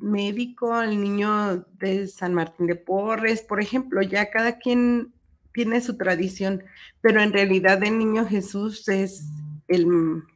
[0.00, 5.12] médico, el niño de San Martín de Porres, por ejemplo, ya cada quien
[5.56, 6.62] tiene su tradición,
[7.00, 9.22] pero en realidad el niño Jesús es
[9.68, 9.86] el,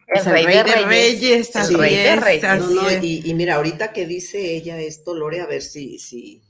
[0.06, 3.04] el rey, de, reyes, el rey de reyes.
[3.04, 6.42] y, mira, ahorita que dice ella esto, Lore, a ver si, si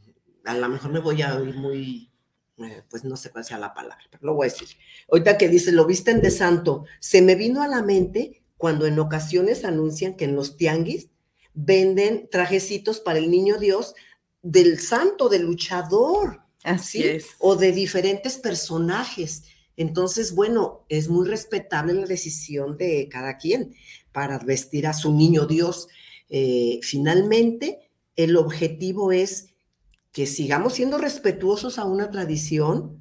[0.44, 2.12] a lo mejor me voy a oír muy,
[2.58, 4.68] eh, pues no sé cuál sea la palabra, pero lo voy a decir.
[5.10, 9.00] Ahorita que dice, lo visten de santo, se me vino a la mente cuando en
[9.00, 11.08] ocasiones anuncian que en los tianguis
[11.54, 13.96] venden trajecitos para el niño Dios
[14.42, 16.44] del santo, del luchador.
[16.64, 17.26] Así es.
[17.38, 19.44] O de diferentes personajes.
[19.76, 23.74] Entonces, bueno, es muy respetable la decisión de cada quien
[24.12, 25.88] para vestir a su niño Dios.
[26.28, 29.54] Eh, finalmente, el objetivo es
[30.12, 33.00] que sigamos siendo respetuosos a una tradición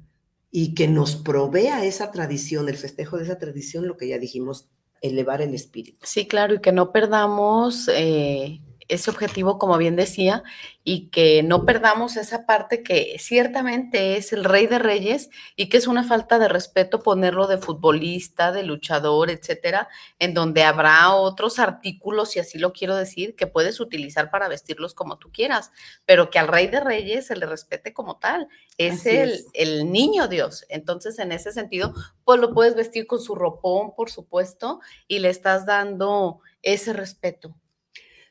[0.50, 4.68] y que nos provea esa tradición, el festejo de esa tradición, lo que ya dijimos,
[5.00, 5.98] elevar el espíritu.
[6.02, 10.42] Sí, claro, y que no perdamos eh, ese objetivo, como bien decía,
[10.82, 15.76] y que no perdamos esa parte que ciertamente es el rey de reyes y que
[15.76, 21.58] es una falta de respeto ponerlo de futbolista, de luchador, etcétera, en donde habrá otros
[21.58, 25.70] artículos, si así lo quiero decir, que puedes utilizar para vestirlos como tú quieras,
[26.04, 28.48] pero que al rey de reyes se le respete como tal.
[28.76, 30.64] Es el, el niño Dios.
[30.68, 35.28] Entonces, en ese sentido, pues lo puedes vestir con su ropón, por supuesto, y le
[35.28, 37.54] estás dando ese respeto.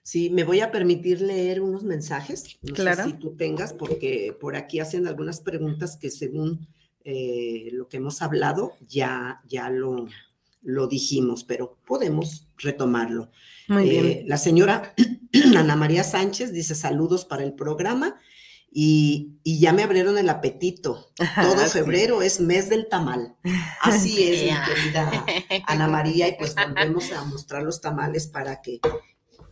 [0.10, 3.04] Sí, me voy a permitir leer unos mensajes, no claro.
[3.04, 6.68] sé si tú tengas, porque por aquí hacen algunas preguntas que según
[7.04, 10.08] eh, lo que hemos hablado ya, ya lo,
[10.64, 13.30] lo dijimos, pero podemos retomarlo.
[13.68, 14.06] Muy bien.
[14.08, 14.96] Eh, la señora
[15.56, 18.20] Ana María Sánchez dice saludos para el programa
[18.72, 21.12] y, y ya me abrieron el apetito.
[21.40, 23.36] Todo febrero es mes del tamal.
[23.82, 25.24] Así es, mi querida
[25.68, 28.82] Ana María, y pues volvemos a mostrar los tamales para que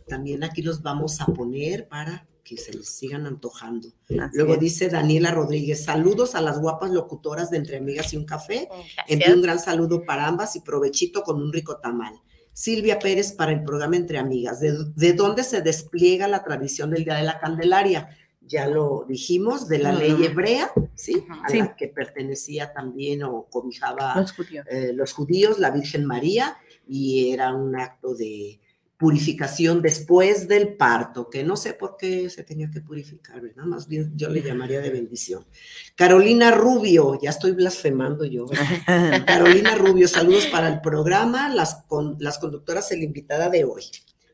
[0.08, 3.92] también aquí los vamos a poner para que se les sigan antojando.
[4.32, 8.68] Luego dice Daniela Rodríguez, saludos a las guapas locutoras de Entre Amigas y un Café.
[9.06, 12.14] Envío un gran saludo para ambas y provechito con un rico tamal.
[12.54, 14.60] Silvia Pérez para el programa Entre Amigas.
[14.60, 18.16] ¿De, dónde se despliega la tradición del Día de la Candelaria?
[18.40, 21.26] Ya lo dijimos, de la ley hebrea, ¿sí?
[21.44, 24.66] A la que pertenecía también o cobijaba los judíos.
[24.70, 26.56] Eh, los judíos, la Virgen María,
[26.88, 28.58] y era un acto de,
[28.98, 33.62] purificación después del parto, que no sé por qué se tenía que purificar, ¿verdad?
[33.62, 35.46] Más bien yo le llamaría de bendición.
[35.94, 38.46] Carolina Rubio, ya estoy blasfemando yo.
[39.26, 43.84] Carolina Rubio, saludos para el programa, las, con, las conductoras, el invitada de hoy.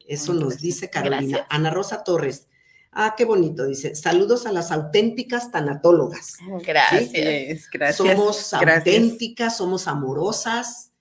[0.07, 1.47] Eso nos dice Carolina.
[1.51, 2.49] Ana Rosa Torres.
[2.91, 3.95] Ah, qué bonito, dice.
[3.95, 6.39] Saludos a las auténticas tanatólogas.
[6.65, 7.97] Gracias, gracias.
[7.97, 10.94] Somos auténticas, somos amorosas,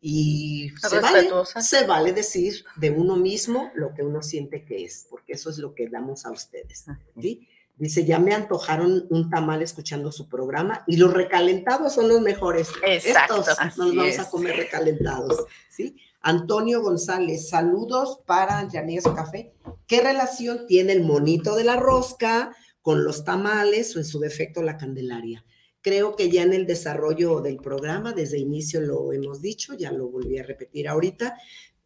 [0.00, 1.28] y se vale,
[1.60, 5.58] se vale, decir de uno mismo lo que uno siente que es, porque eso es
[5.58, 6.84] lo que damos a ustedes.
[7.20, 7.48] ¿sí?
[7.76, 12.70] Dice, ya me antojaron un tamal escuchando su programa y los recalentados son los mejores.
[12.84, 13.40] Exacto.
[13.40, 15.46] Estos nos vamos a comer recalentados.
[15.68, 15.96] ¿sí?
[16.20, 19.52] Antonio González, saludos para Janías Café.
[19.86, 24.62] ¿Qué relación tiene el monito de la rosca con los tamales o en su defecto
[24.62, 25.44] la candelaria?
[25.88, 30.10] Creo que ya en el desarrollo del programa, desde inicio lo hemos dicho, ya lo
[30.10, 31.38] volví a repetir ahorita,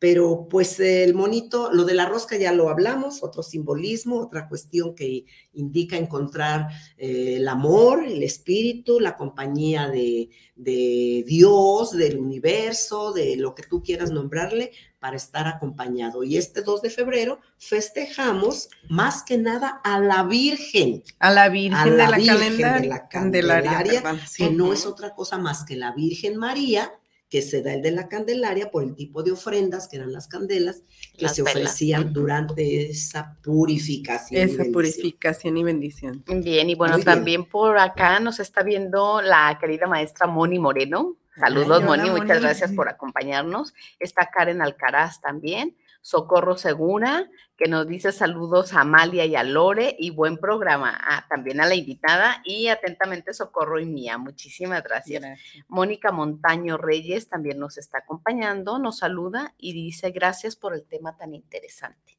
[0.02, 4.96] pero pues el monito, lo de la rosca ya lo hablamos, otro simbolismo, otra cuestión
[4.96, 13.12] que indica encontrar eh, el amor, el espíritu, la compañía de, de, Dios, del universo,
[13.12, 16.24] de lo que tú quieras nombrarle, para estar acompañado.
[16.24, 21.04] Y este 2 de febrero festejamos más que nada a la Virgen.
[21.20, 24.02] A la Virgen, de, la de, la Candelaria,
[24.36, 26.92] que no es otra cosa más que la Virgen María
[27.33, 30.29] que se da el de la Candelaria por el tipo de ofrendas, que eran las
[30.29, 30.83] candelas,
[31.16, 34.42] que se ofrecían durante esa purificación.
[34.51, 36.23] Esa purificación y bendición.
[36.27, 41.16] Bien, y bueno, también por acá nos está viendo la querida maestra Moni Moreno.
[41.35, 43.73] Saludos, Moni, muchas gracias por acompañarnos.
[43.99, 45.75] Está Karen Alcaraz también.
[46.02, 50.98] Socorro Segura, que nos dice saludos a Amalia y a Lore y buen programa.
[51.00, 54.18] Ah, también a la invitada y atentamente Socorro y Mía.
[54.18, 55.24] Muchísimas gracias.
[55.68, 61.16] Mónica Montaño Reyes también nos está acompañando, nos saluda y dice gracias por el tema
[61.16, 62.18] tan interesante.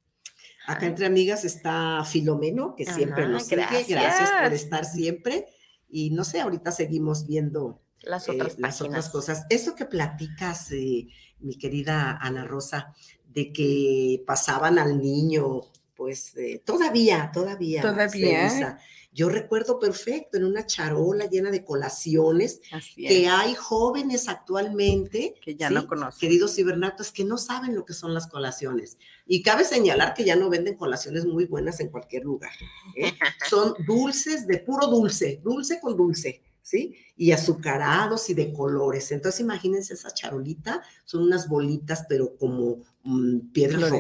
[0.66, 3.58] Acá entre amigas está Filomeno, que siempre nos sigue.
[3.58, 3.90] Gracias.
[3.90, 5.46] gracias por estar siempre.
[5.90, 9.46] Y no sé, ahorita seguimos viendo las otras, eh, las otras cosas.
[9.50, 11.08] Eso que platicas, eh,
[11.40, 12.94] mi querida Ana Rosa,
[13.34, 15.62] de que pasaban al niño
[15.96, 17.82] pues eh, todavía, todavía.
[17.82, 18.48] se Todavía.
[18.48, 18.80] usa.
[19.14, 25.36] Yo recuerdo perfecto en una charola llena de colaciones Así que es, hay jóvenes actualmente,
[25.40, 25.74] que ya ¿sí?
[25.76, 26.20] no conocen.
[26.20, 28.98] queridos cibernatos, que no saben lo que son las colaciones.
[29.28, 32.52] Y cabe señalar que ya no venden colaciones muy buenas en cualquier lugar.
[32.98, 33.14] ¿eh?
[33.48, 36.96] Son dulces de puro dulce, dulce con dulce, ¿sí?
[37.16, 39.12] Y azucarados y de colores.
[39.12, 43.92] Entonces imagínense esa charolita, son unas bolitas, pero como mm, piedras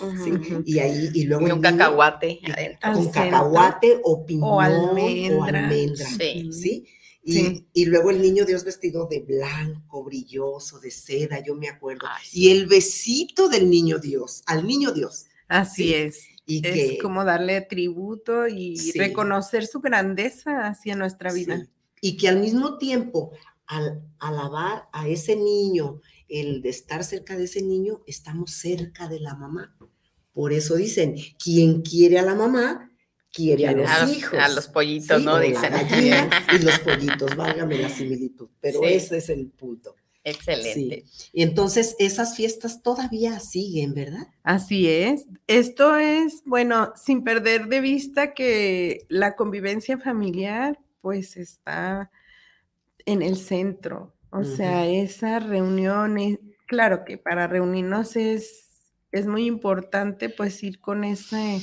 [0.00, 0.32] ¿sí?
[0.32, 0.62] Ujú.
[0.64, 2.92] Y ahí, y luego Y un niño cacahuate y- adentro.
[2.94, 3.22] Con centro.
[3.22, 5.60] cacahuate o piñón o almendra.
[5.66, 6.06] almendra.
[6.18, 6.50] Sí.
[6.52, 6.86] ¿sí?
[7.24, 7.68] Y, Sí.
[7.72, 12.06] y luego el niño Dios vestido de blanco, brilloso, de seda, yo me acuerdo.
[12.10, 15.26] Ay, Y el besito del niño Dios, al niño Dios.
[15.46, 15.94] Así Sí.
[15.94, 16.26] es.
[16.44, 18.98] Y Es que, como darle tributo y Sí.
[18.98, 21.64] reconocer su grandeza hacia nuestra vida.
[22.02, 23.30] Y que al mismo tiempo,
[23.66, 29.20] al alabar a ese niño, el de estar cerca de ese niño, estamos cerca de
[29.20, 29.74] la mamá.
[30.34, 32.90] Por eso dicen, quien quiere a la mamá,
[33.32, 34.38] quiere a los, a, los, hijos.
[34.38, 35.38] a los pollitos, Sí, ¿no?
[35.38, 35.72] Dicen.
[35.72, 38.86] gallina y los pollitos, válgame la similitud, pero Sí.
[38.94, 39.94] ese es el punto.
[40.24, 41.04] Excelente.
[41.32, 44.26] Y entonces esas fiestas todavía siguen, ¿verdad?
[44.42, 45.26] Así es.
[45.46, 52.10] Esto es, bueno, sin perder de vista que la convivencia familiar, pues está
[53.04, 54.14] en el centro.
[54.30, 60.80] O sea, esa reunión, es- claro que para reunirnos es, es muy importante pues ir
[60.80, 61.60] con ese,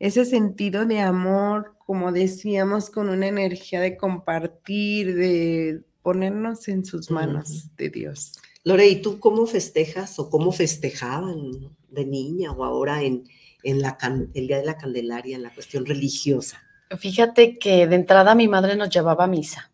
[0.00, 7.10] ese sentido de amor, como decíamos, con una energía de compartir, de ponernos en sus
[7.10, 8.32] manos de Dios.
[8.64, 13.24] Lore, ¿y tú cómo festejas o cómo festejaban de niña o ahora en,
[13.62, 13.96] en la
[14.34, 16.60] el Día de la Candelaria, en la cuestión religiosa?
[16.98, 19.70] Fíjate que de entrada mi madre nos llevaba a misa.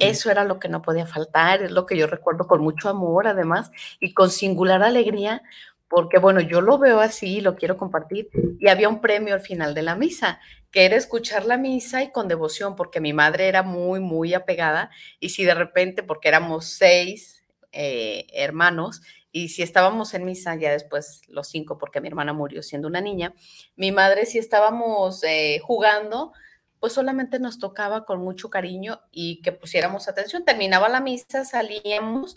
[0.00, 3.28] Eso era lo que no podía faltar, es lo que yo recuerdo con mucho amor
[3.28, 5.42] además y con singular alegría,
[5.86, 8.28] porque bueno, yo lo veo así y lo quiero compartir.
[8.58, 10.40] Y había un premio al final de la misa,
[10.72, 14.90] que era escuchar la misa y con devoción, porque mi madre era muy, muy apegada
[15.20, 19.00] y si de repente, porque éramos seis eh, hermanos,
[19.30, 23.00] y si estábamos en misa, ya después los cinco, porque mi hermana murió siendo una
[23.00, 23.34] niña,
[23.76, 26.32] mi madre si estábamos eh, jugando,
[26.80, 30.44] pues solamente nos tocaba con mucho cariño y que pusiéramos atención.
[30.44, 32.36] Terminaba la misa, salíamos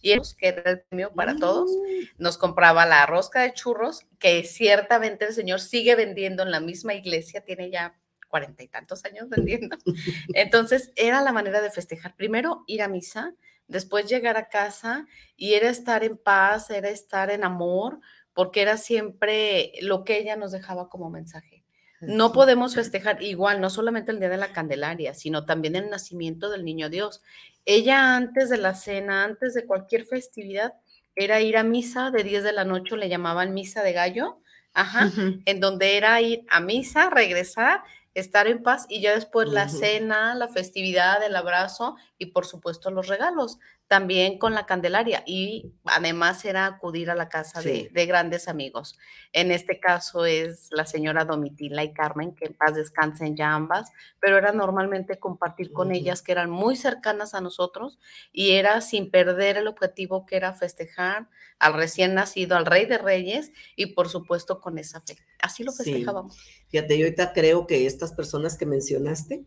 [0.00, 1.70] y era- que era el premio para todos.
[2.18, 6.94] Nos compraba la rosca de churros, que ciertamente el señor sigue vendiendo en la misma
[6.94, 7.96] iglesia, tiene ya
[8.28, 9.76] cuarenta y tantos años vendiendo.
[10.34, 12.16] Entonces era la manera de festejar.
[12.16, 13.34] Primero ir a misa,
[13.68, 18.00] después llegar a casa y era estar en paz, era estar en amor,
[18.34, 21.61] porque era siempre lo que ella nos dejaba como mensaje.
[22.02, 26.50] No podemos festejar igual, no solamente el Día de la Candelaria, sino también el nacimiento
[26.50, 27.22] del Niño Dios.
[27.64, 30.74] Ella antes de la cena, antes de cualquier festividad,
[31.14, 34.40] era ir a misa de 10 de la noche, le llamaban misa de gallo,
[34.72, 35.12] ajá,
[35.44, 37.82] en donde era ir a misa, regresar,
[38.14, 42.90] estar en paz y ya después la cena, la festividad, el abrazo y por supuesto
[42.90, 43.58] los regalos,
[43.92, 47.88] también con la Candelaria y además era acudir a la casa de, Sí.
[47.92, 48.98] de grandes amigos.
[49.34, 53.90] En este caso es la señora Domitila y Carmen, que en paz descansen ya ambas,
[54.18, 55.96] pero era normalmente compartir con Ujú.
[55.98, 57.98] ellas que eran muy cercanas a nosotros
[58.32, 61.28] y era sin perder el objetivo que era festejar
[61.58, 65.18] al recién nacido, al rey de reyes y por supuesto con esa fe.
[65.38, 65.84] Así lo Sí.
[65.84, 66.38] festejábamos.
[66.70, 69.44] Fíjate, yo ahorita creo que estas personas que mencionaste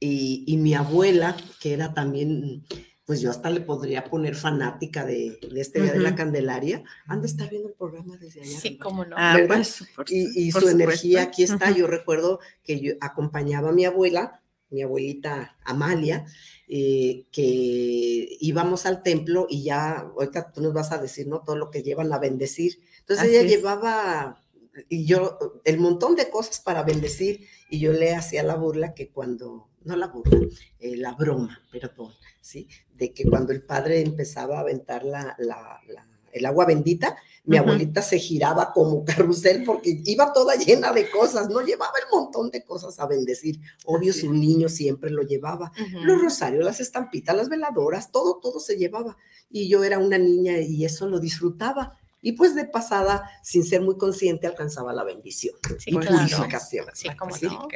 [0.00, 2.64] y, y mi abuela, que era también,
[3.08, 6.14] pues yo hasta le podría poner fanática de, de este Día de la.
[6.14, 8.60] Candelaria, han de estar viendo el programa desde allá.
[8.60, 9.16] Sí, cómo no.
[9.18, 10.84] Ah, pues, por y, su- y por su supuesto.
[10.84, 11.70] energía aquí está.
[11.70, 16.26] Yo recuerdo que yo acompañaba a mi abuela, mi abuelita Amalia,
[16.68, 21.40] eh, que íbamos al templo y ya, ahorita tú nos vas a decir, ¿no?
[21.40, 22.78] Todo lo que llevan a bendecir.
[23.00, 23.50] Entonces Así ella es.
[23.56, 24.42] llevaba,
[24.90, 29.08] y yo, el montón de cosas para bendecir, y yo le hacía la burla que
[29.10, 30.38] cuando, no la burla,
[30.80, 32.68] eh, la broma, perdón, ¿sí?
[32.94, 37.56] De que cuando el padre empezaba a aventar la, la- la- el agua bendita, mi
[37.56, 42.50] abuelita se giraba como carrusel porque iba toda llena de cosas, no llevaba el montón
[42.50, 43.58] de cosas a bendecir.
[43.86, 45.72] Obvio, Así su niño siempre lo llevaba.
[46.02, 46.24] Los Ujú.
[46.24, 49.16] rosarios, las estampitas, las veladoras, todo, todo se llevaba.
[49.50, 51.98] Y yo era una niña y eso lo disfrutaba.
[52.20, 55.54] Y pues de pasada, sin ser muy consciente, alcanzaba la bendición.
[55.78, 56.26] Sí, Pues, claro.
[56.28, 56.86] purificación.
[56.94, 57.46] Sí, cómo Sí.
[57.46, 57.68] no.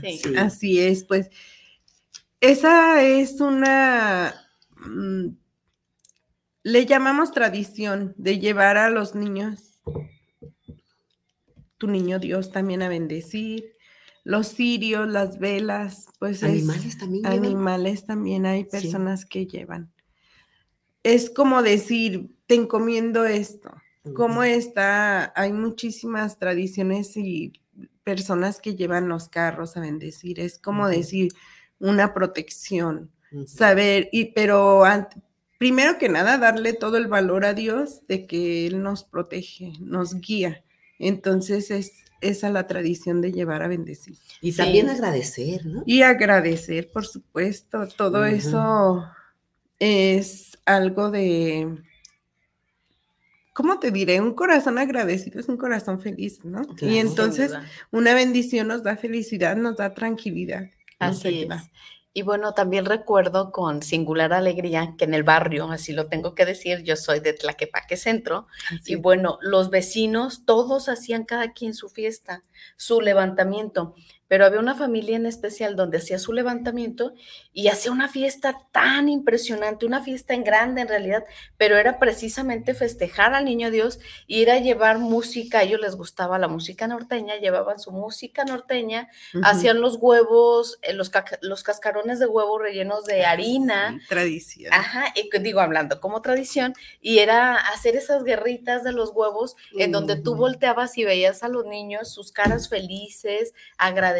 [0.00, 0.18] Sí.
[0.22, 0.36] Sí.
[0.36, 1.28] Así es, pues
[2.40, 4.34] esa es una,
[4.86, 5.26] mm,
[6.62, 9.82] le llamamos tradición de llevar a los niños,
[11.78, 13.74] tu niño Dios también a bendecir,
[14.24, 17.22] los cirios, las velas, pues es- Animales también.
[17.24, 17.38] llevan.
[17.44, 18.68] animales también hay Sí.
[18.70, 19.92] personas que llevan.
[21.02, 23.70] Es como decir, te encomiendo esto,
[24.14, 27.52] cómo está, hay muchísimas tradiciones y
[28.04, 31.32] personas que llevan los carros a bendecir, es como decir
[31.78, 33.10] una protección,
[33.46, 34.82] saber, y pero
[35.58, 40.14] primero que nada darle todo el valor a Dios de que Él nos protege, nos
[40.20, 40.64] guía.
[40.98, 44.16] Entonces es esa la tradición de llevar a bendecir.
[44.40, 45.82] Y también agradecer, ¿no?
[45.86, 49.04] Y agradecer, por supuesto, todo eso
[49.78, 51.78] es algo de,
[53.60, 54.22] ¿cómo te diré?
[54.22, 56.62] Un corazón agradecido es un corazón feliz, ¿no?
[56.80, 57.52] y entonces
[57.90, 60.70] una bendición nos da felicidad, nos da tranquilidad.
[60.98, 61.70] Así es.
[62.14, 66.46] Y bueno, también recuerdo con singular alegría que en el barrio, así lo tengo que
[66.46, 68.46] decir, yo soy de Tlaquepaque Centro,
[68.86, 72.42] y bueno, los vecinos todos hacían cada quien su fiesta,
[72.78, 73.94] su levantamiento
[74.30, 77.14] pero había una familia en especial donde hacía su levantamiento
[77.52, 81.24] y hacía una fiesta tan impresionante, una fiesta en grande en realidad,
[81.56, 85.96] pero era precisamente festejar al niño Dios y ir a llevar música, a ellos les
[85.96, 89.08] gustaba la música norteña, llevaban su música norteña,
[89.42, 91.10] hacían los huevos, eh, los,
[91.40, 93.98] los, cascarones de huevo rellenos de harina.
[94.08, 94.72] tradición.
[94.72, 99.90] Ajá, y digo hablando como tradición, y era hacer esas guerritas de los huevos en
[99.90, 104.19] donde tú volteabas y veías a los niños sus caras felices, agradecidas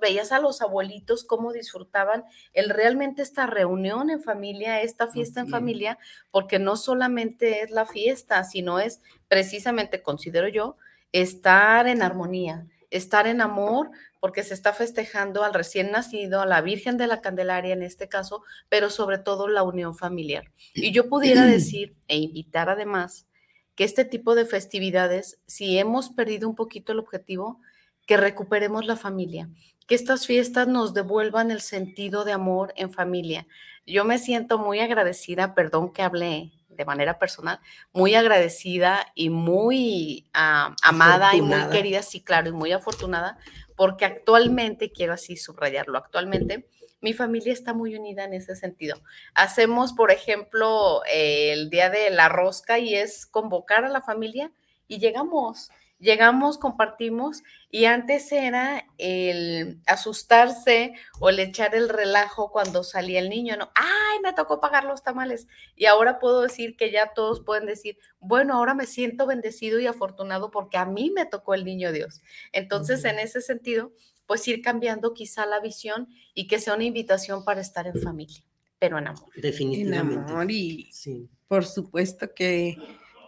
[0.00, 5.48] veías a los abuelitos cómo disfrutaban el realmente esta reunión en familia, esta fiesta en
[5.48, 5.98] familia,
[6.30, 10.76] porque no solamente es la fiesta, sino es precisamente, considero yo,
[11.12, 13.90] estar en armonía, estar en amor,
[14.20, 18.08] porque se está festejando al recién nacido, a la Virgen de la Candelaria en este
[18.08, 20.44] caso, pero sobre todo la unión familiar.
[20.74, 23.26] Y yo pudiera decir e invitar además
[23.74, 27.60] que este tipo de festividades, si hemos perdido un poquito el objetivo,
[28.06, 29.48] que recuperemos la familia,
[29.86, 33.46] que estas fiestas nos devuelvan el sentido de amor en familia.
[33.86, 37.60] Yo me siento muy agradecida, perdón que hablé de manera personal,
[37.92, 43.38] muy agradecida y muy ah, amada y muy querida, sí, claro, y muy afortunada,
[43.76, 46.68] porque actualmente, quiero así subrayarlo, actualmente
[47.02, 48.96] mi familia está muy unida en ese sentido.
[49.34, 54.52] Hacemos, por ejemplo, el día de la rosca y es convocar a la familia
[54.86, 55.70] y llegamos
[56.02, 63.30] llegamos, compartimos y antes era el asustarse o el echar el relajo cuando salía el
[63.30, 63.70] niño, ¿no?
[63.74, 65.46] Ay, me tocó pagar los tamales.
[65.76, 69.86] Y ahora puedo decir que ya todos pueden decir, bueno, ahora me siento bendecido y
[69.86, 72.20] afortunado porque a mí me tocó el niño Dios.
[72.50, 73.92] Entonces, en ese sentido,
[74.26, 78.42] pues ir cambiando quizá la visión y que sea una invitación para estar en familia,
[78.78, 79.30] pero en amor.
[79.36, 80.24] Definitivamente.
[80.24, 81.28] En amor y sí.
[81.46, 82.76] por supuesto que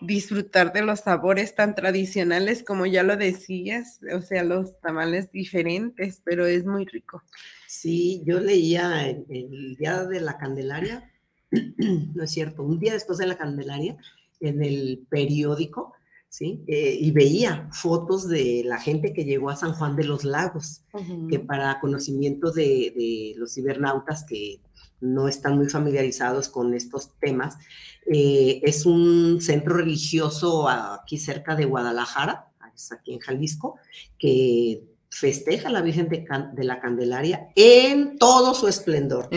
[0.06, 6.20] disfrutar de los sabores tan tradicionales como ya lo decías, o sea, los tamales diferentes,
[6.24, 7.22] pero es muy rico.
[7.66, 11.10] Sí, yo leía el, día de la Candelaria,
[11.50, 13.96] no es cierto, un día después de la Candelaria,
[14.40, 15.94] en el periódico,
[16.28, 16.62] ¿sí?
[16.66, 20.82] Eh, y veía fotos de la gente que llegó a San Juan de los Lagos,
[21.30, 24.60] que para conocimiento de, de los cibernautas que
[25.04, 27.58] no están muy familiarizados con estos temas,
[28.06, 32.50] eh, es un centro religioso aquí cerca de Guadalajara,
[32.90, 33.76] aquí en Jalisco,
[34.18, 36.24] que festeja a la Virgen de,
[36.64, 39.28] la Candelaria en todo su esplendor.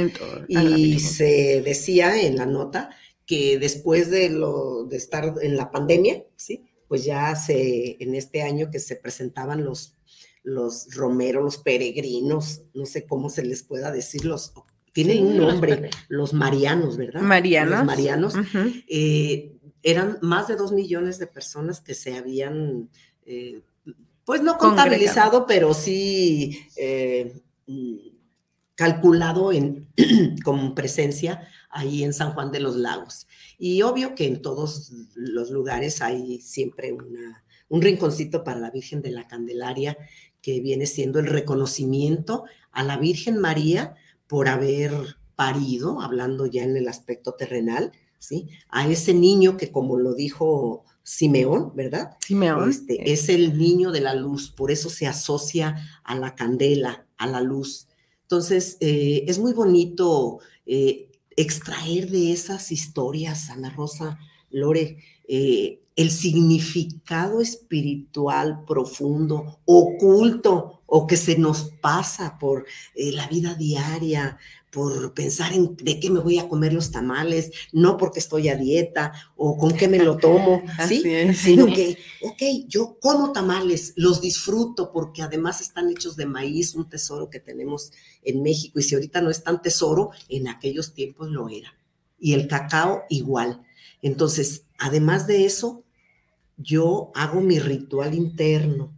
[0.48, 2.90] Y se decía en la nota
[3.26, 6.66] que después de, lo, de estar en la pandemia, ¿sí?
[6.88, 9.98] pues ya se, en este año que se presentaban los,
[10.44, 14.54] los romeros, los peregrinos, no sé cómo se les pueda decir, los
[15.04, 17.22] tienen un nombre, los marianos, ¿verdad?
[17.22, 17.78] Marianos.
[17.78, 18.34] Los marianos.
[18.88, 22.90] Eh, eran más de dos millones de personas que se habían,
[23.24, 23.62] eh,
[24.26, 27.44] pues no contabilizado, pero sí eh,
[28.74, 29.88] calculado en,
[30.44, 33.28] con presencia ahí en San Juan de los Lagos.
[33.60, 39.04] Y obvio que en todos los lugares hay siempre una, un rinconcito para la Virgen
[39.04, 39.96] de la Candelaria,
[40.42, 43.96] que viene siendo el reconocimiento a la Virgen María
[44.28, 48.48] por haber parido, hablando ya en el aspecto terrenal, ¿sí?
[48.70, 52.18] A ese niño que, como lo dijo Simeón, ¿verdad?
[52.20, 52.70] Simeón.
[52.70, 57.28] Este, es el niño de la luz, por eso se asocia a la candela, a
[57.28, 57.88] la luz.
[58.24, 64.20] Entonces, eh, es muy bonito eh, extraer de esas historias, Ana Rosa,
[64.50, 64.98] Lore,
[65.28, 72.66] eh, el significado espiritual profundo, oculto, o que se nos pasa por
[72.96, 74.40] eh, la vida diaria,
[74.72, 78.56] por pensar en de qué me voy a comer los tamales, no porque estoy a
[78.56, 81.04] dieta o con qué me lo tomo, ¿sí?
[81.34, 86.90] Sino que, ok, yo como tamales, los disfruto porque además están hechos de maíz, un
[86.90, 87.92] tesoro que tenemos
[88.24, 91.74] en México y si ahorita no es tan tesoro, en aquellos tiempos lo era.
[92.20, 93.64] Y el cacao igual.
[94.02, 95.84] Entonces, además de eso,
[96.58, 98.94] yo hago mi ritual interno,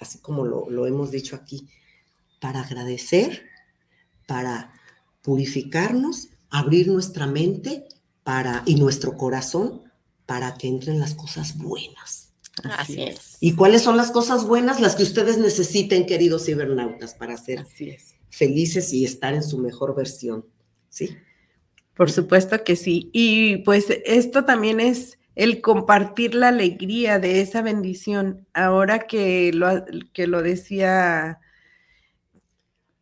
[0.00, 1.68] así como lo, lo hemos dicho aquí,
[2.40, 3.44] para agradecer,
[4.26, 4.72] para
[5.22, 7.86] purificarnos, abrir nuestra mente
[8.22, 9.82] para, y nuestro corazón
[10.26, 12.32] para que entren las cosas buenas.
[12.62, 13.36] Así es.
[13.40, 14.80] ¿Y cuáles son las cosas buenas?
[14.80, 18.14] Las que ustedes necesiten, queridos cibernautas, para ser Así es.
[18.28, 20.44] felices y estar en su mejor versión.
[20.88, 21.16] ¿Sí?
[21.94, 23.10] Por supuesto que sí.
[23.12, 28.46] Y pues esto también es el compartir la alegría de esa bendición.
[28.52, 31.40] Ahora que lo, que lo decía,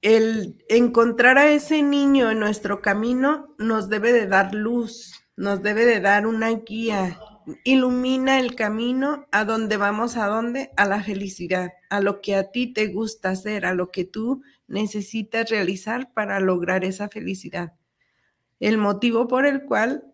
[0.03, 5.85] el encontrar a ese niño en nuestro camino nos debe de dar luz, nos debe
[5.85, 7.19] de dar una guía,
[7.65, 12.53] ilumina el camino a donde vamos, a dónde, a la felicidad, a lo que a
[12.53, 17.73] ti te gusta hacer, a lo que tú necesitas realizar para lograr esa felicidad.
[18.61, 20.05] El motivo por el cual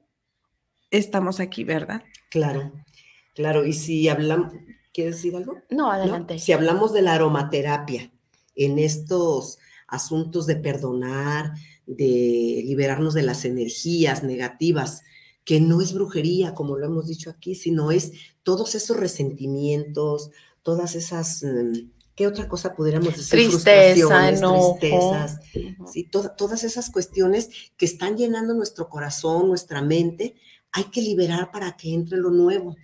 [0.91, 2.03] estamos aquí, ¿verdad?
[2.35, 2.73] Claro,
[3.33, 3.65] claro.
[3.65, 4.53] Y si hablamos,
[4.93, 5.55] ¿quieres decir algo?
[5.71, 5.91] No, ¿No?
[5.93, 6.41] adelante.
[6.41, 8.11] Si hablamos de la aromaterapia
[8.57, 11.53] en estos asuntos de perdonar,
[11.87, 15.03] de liberarnos de las energías negativas,
[15.45, 18.11] que no es brujería, como lo hemos dicho aquí, sino es
[18.43, 20.31] todos esos resentimientos,
[20.65, 23.31] todas esas, mm, ¿qué otra cosa pudiéramos decir?
[23.31, 24.77] Tristeza, enojo.
[24.81, 25.41] tristezas.
[25.93, 26.05] ¿sí?
[26.11, 30.35] Toda- todas esas cuestiones que están llenando nuestro corazón, nuestra mente,
[30.75, 32.77] hay que liberar para que entre lo nuevo.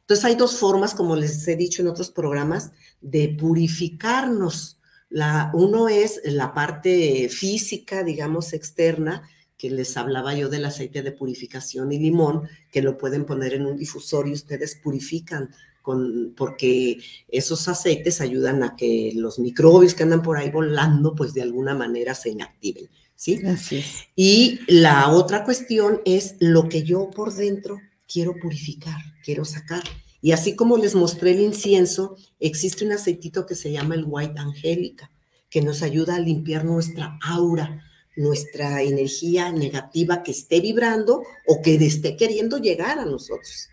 [0.00, 4.80] Entonces hay dos formas, como les he dicho en otros programas, de purificarnos.
[5.08, 9.22] La, uno es la parte física, digamos, externa,
[9.56, 13.66] que les hablaba yo del aceite de purificación y limón, que lo pueden poner en
[13.66, 15.50] un difusor y ustedes purifican,
[15.82, 21.32] con, porque esos aceites ayudan a que los microbios que andan por ahí volando, pues
[21.32, 22.88] de alguna manera se inactiven,
[23.20, 23.38] ¿sí?
[23.46, 24.08] Así es.
[24.16, 27.78] Y la otra cuestión es lo que yo por dentro
[28.10, 29.82] quiero purificar, quiero sacar.
[30.22, 34.38] Y así como les mostré el incienso, existe un aceitito que se llama el White
[34.38, 35.10] Angélica,
[35.50, 37.84] que nos ayuda a limpiar nuestra aura,
[38.16, 43.68] nuestra energía negativa que esté vibrando o que esté queriendo llegar a nosotros.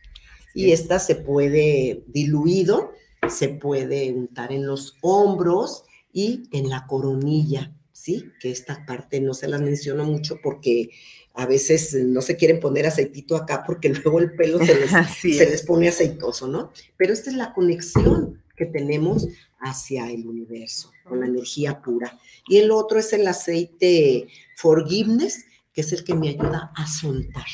[0.53, 2.91] Y esta se puede diluido,
[3.29, 8.31] se puede untar en los hombros y en la coronilla, ¿sí?
[8.39, 10.91] Que esta parte no se la menciono mucho porque
[11.33, 14.91] a veces no se quieren poner aceitito acá porque luego el pelo se les,
[15.21, 15.49] se es.
[15.49, 16.71] les pone aceitoso, ¿no?
[16.95, 19.27] Pero esta es la conexión que tenemos
[19.59, 22.19] hacia el universo, con la energía pura.
[22.47, 27.45] Y el otro es el aceite Forgiveness, que es el que me ayuda a soltar,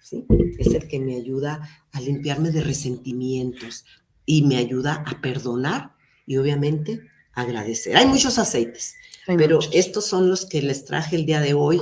[0.00, 0.26] ¿sí?
[0.58, 1.60] Es el que me ayuda
[1.92, 3.84] a limpiarme de resentimientos
[4.24, 5.94] y me ayuda a perdonar
[6.26, 7.00] y obviamente
[7.32, 7.96] agradecer.
[7.96, 8.94] Hay muchos aceites,
[9.28, 9.70] Hay pero muchos.
[9.74, 11.80] estos son los que les traje el día de hoy.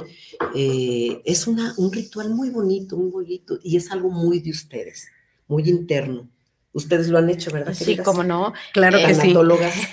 [0.54, 5.06] Eh, es una, un ritual muy bonito, muy bonito, y es algo muy de ustedes,
[5.48, 6.28] muy interno.
[6.72, 7.72] Ustedes lo han hecho, ¿verdad?
[7.72, 8.04] Sí, queridas?
[8.04, 8.52] como no.
[8.74, 9.32] Claro que sí.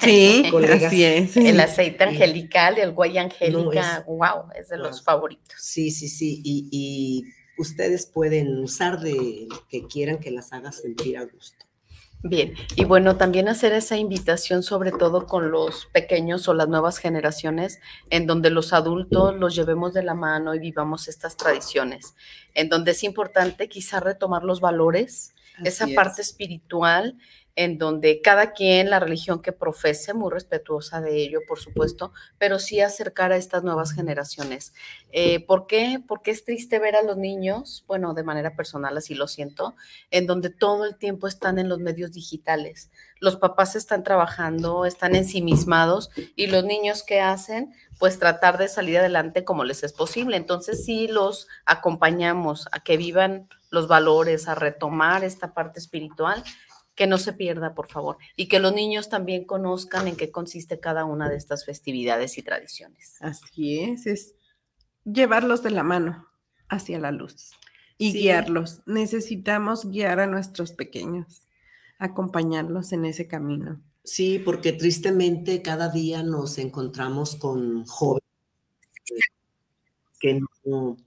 [0.02, 0.84] Sí, colegas.
[0.84, 1.38] así es.
[1.38, 5.56] El aceite angelical, el guay angélica, es- wow, es de los favoritos.
[5.58, 7.24] Sí, sí, sí, y, y
[7.58, 11.63] ustedes pueden usar de lo que quieran que las haga sentir a gusto.
[12.26, 16.98] Bien, y bueno, también hacer esa invitación sobre todo con los pequeños o las nuevas
[16.98, 22.16] generaciones, en donde los adultos los llevemos de la mano y vivamos estas tradiciones,
[22.54, 25.34] en donde es importante quizá retomar los valores,
[25.66, 25.96] esa es.
[25.96, 27.18] parte espiritual,
[27.56, 32.58] en donde cada quien, la religión que profese, muy respetuosa de ello, por supuesto, pero
[32.58, 34.74] sí acercar a estas nuevas generaciones.
[35.12, 36.02] Eh, ¿Por qué?
[36.08, 39.76] Porque es triste ver a los niños, bueno, de manera personal así lo siento,
[40.10, 42.90] en donde todo el tiempo están en los medios digitales.
[43.20, 48.98] Los papás están trabajando, están ensimismados y los niños que hacen, pues tratar de salir
[48.98, 50.38] adelante como les es posible.
[50.38, 56.44] Entonces sí los acompañamos a que vivan los valores, a retomar esta parte espiritual,
[56.96, 60.80] que no se pierda, por favor, y que los niños también conozcan en qué consiste
[60.80, 63.16] cada una de estas festividades y tradiciones.
[63.20, 64.36] Así es, es
[65.06, 66.28] llevarlos de la mano
[66.70, 67.52] hacia la luz
[67.98, 68.20] y Sí.
[68.20, 68.82] guiarlos.
[68.86, 71.48] Necesitamos guiar a nuestros pequeños,
[72.00, 73.82] acompañarlos en ese camino.
[74.04, 78.24] Sí, porque tristemente cada día nos encontramos con jóvenes
[80.20, 80.98] que no,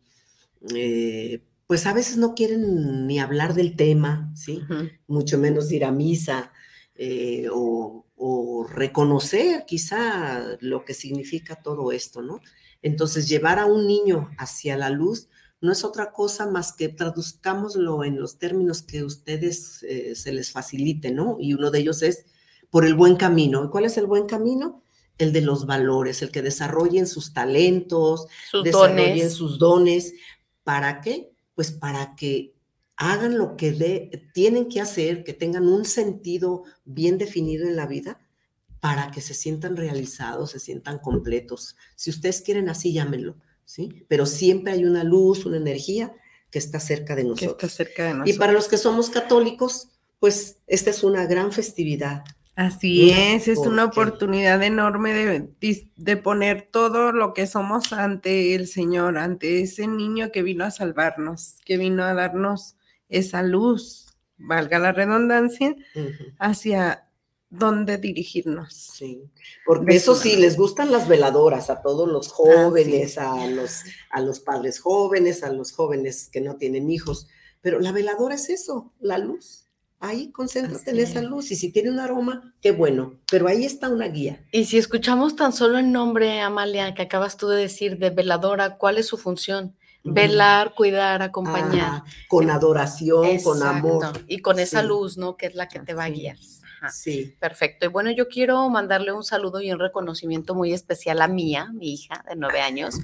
[0.75, 4.63] eh, pues a veces no quieren ni hablar del tema, ¿sí?
[5.07, 6.53] Mucho menos ir a misa
[6.95, 12.41] eh, o, o reconocer quizá lo que significa todo esto, ¿no?
[12.83, 15.29] Entonces, llevar a un niño hacia la luz
[15.61, 20.53] no es otra cosa más que traduzcámoslo en los términos que ustedes eh, se les
[20.53, 21.37] facilite, ¿no?
[21.41, 22.27] Y uno de ellos es
[22.71, 23.65] por el buen camino.
[23.65, 24.83] ¿Y cuál es el buen camino?
[25.19, 29.33] El de los valores, el que desarrollen sus talentos, Sus desarrollen dones.
[29.33, 30.13] sus dones.
[30.63, 31.33] ¿Para qué?
[31.57, 32.55] Pues para que
[32.97, 37.87] hagan lo que de- tienen que hacer, que tengan un sentido bien definido en la
[37.87, 38.21] vida
[38.81, 41.75] para que se sientan realizados, se sientan completos.
[41.97, 44.05] Si ustedes quieren así, llámenlo, ¿sí?
[44.09, 46.15] Pero siempre hay una luz, una energía
[46.51, 47.53] que está cerca de Que nosotros.
[47.65, 48.39] está cerca de Y nosotros.
[48.39, 49.89] para los que somos católicos,
[50.21, 52.23] pues esta es una gran festividad.
[52.57, 58.67] Así es, es una oportunidad enorme de, de poner todo lo que somos ante el
[58.67, 62.77] Señor, ante ese niño que vino a salvarnos, que vino a darnos
[63.11, 64.07] esa luz,
[64.39, 65.77] valga la redundancia,
[66.39, 67.11] hacia
[67.51, 68.73] dónde dirigirnos.
[68.73, 69.23] Sí,
[69.67, 74.23] porque De eso sí, les gustan las veladoras a todos los jóvenes, a los, a
[74.23, 77.29] los padres jóvenes, a los jóvenes que no tienen hijos,
[77.61, 79.66] pero la veladora es eso, la luz.
[79.99, 81.25] Ahí concéntrate en esa es.
[81.25, 84.45] luz y si tiene un aroma, qué bueno, pero ahí está una guía.
[84.53, 88.77] Y si escuchamos tan solo el nombre, Amalia, que acabas tú de decir, de veladora,
[88.77, 89.75] ¿cuál es su función?
[90.05, 91.81] Velar, cuidar, acompañar.
[91.81, 94.23] Ajá, con adoración, con amor.
[94.29, 94.87] Y con esa Sí.
[94.87, 95.37] luz, ¿no?
[95.37, 96.37] Que es la que te va a guiar.
[96.77, 96.91] Ajá.
[96.91, 97.35] Sí.
[97.41, 97.87] Perfecto.
[97.87, 101.95] Y bueno, yo quiero mandarle un saludo y un reconocimiento muy especial a Mía, mi
[101.95, 102.97] hija de nueve años,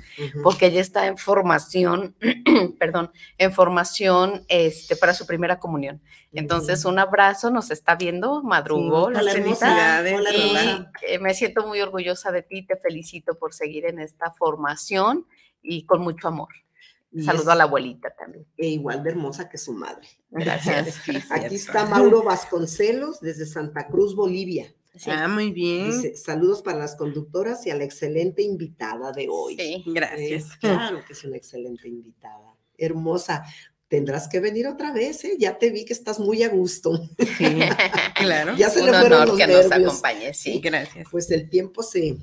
[0.42, 2.14] porque ella está en formación,
[2.78, 6.00] perdón, en formación este, para su primera comunión.
[6.32, 9.56] Entonces, un abrazo, nos está viendo, madrugó Sí, la Hola, cenita.
[9.56, 13.98] felicidades, Hola, Y eh, me siento muy orgullosa de ti, te felicito por seguir en
[13.98, 15.26] esta formación
[15.62, 16.48] y con mucho amor.
[17.12, 18.46] Y Saludo es- a la abuelita también.
[18.56, 20.08] e igual de hermosa que su madre.
[20.30, 20.94] Gracias.
[21.04, 21.54] Sí, Aquí cierto.
[21.54, 24.74] está Mauro Vasconcelos desde Santa Cruz, Bolivia.
[24.94, 25.90] Sí, Ah, muy bien.
[25.90, 29.56] Dice, saludos para las conductoras y a la excelente invitada de hoy.
[29.56, 29.82] sí.
[29.86, 30.44] Gracias.
[30.54, 32.54] Eh, claro que es una excelente invitada.
[32.76, 33.44] Hermosa.
[33.88, 35.36] Tendrás que venir otra vez, ¿eh?
[35.38, 36.98] Ya te vi que estás muy a gusto.
[37.36, 37.44] Sí,
[38.14, 38.56] claro.
[38.56, 40.60] Ya se Un le fueron honor los que nos acompañe, Sí, sí.
[40.60, 41.06] gracias.
[41.10, 42.16] Pues el tiempo se,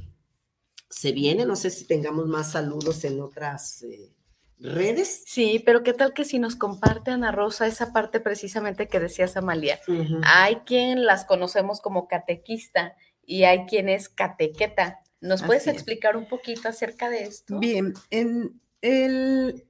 [0.89, 1.45] se viene.
[1.45, 4.11] No sé si tengamos más saludos en otras eh,
[4.59, 5.23] redes.
[5.25, 9.37] Sí, pero ¿qué tal que si nos comparte Ana Rosa esa parte precisamente que decías,
[9.37, 9.79] Amalia?
[10.23, 12.95] Hay quien las conocemos como catequista
[13.25, 14.99] y hay quien es catequeta.
[15.21, 15.73] ¿Nos puedes es.
[15.73, 17.59] explicar un poquito acerca de esto?
[17.59, 19.65] Bien, en el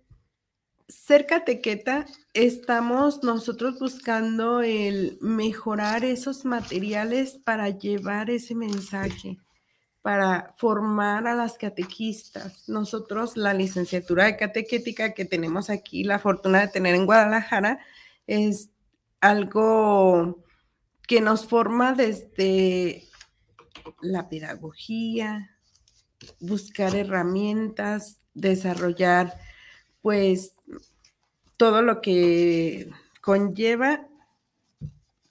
[0.88, 9.38] ser catequeta estamos nosotros buscando el mejorar esos materiales para llevar ese mensaje,
[10.02, 12.68] para formar a las catequistas.
[12.70, 17.80] Nosotros la licenciatura de catequética que tenemos aquí, la fortuna de tener en Guadalajara,
[18.28, 18.70] es
[19.22, 20.44] algo
[21.08, 23.08] que nos forma desde
[24.02, 25.56] la pedagogía,
[26.40, 29.34] buscar herramientas, desarrollar
[30.02, 30.54] pues
[31.58, 32.90] todo lo que
[33.22, 34.09] conlleva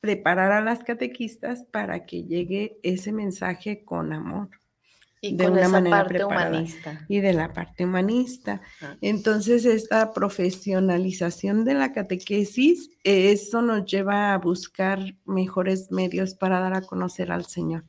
[0.00, 4.48] preparar a las catequistas para que llegue ese mensaje con amor
[5.20, 6.50] Y de con una esa manera parte preparada.
[6.50, 7.06] humanista.
[7.08, 8.60] y de la parte humanista.
[8.80, 8.96] Ajá.
[9.00, 16.74] Entonces, esta profesionalización de la catequesis, eso nos lleva a buscar mejores medios para dar
[16.74, 17.84] a conocer al Señor.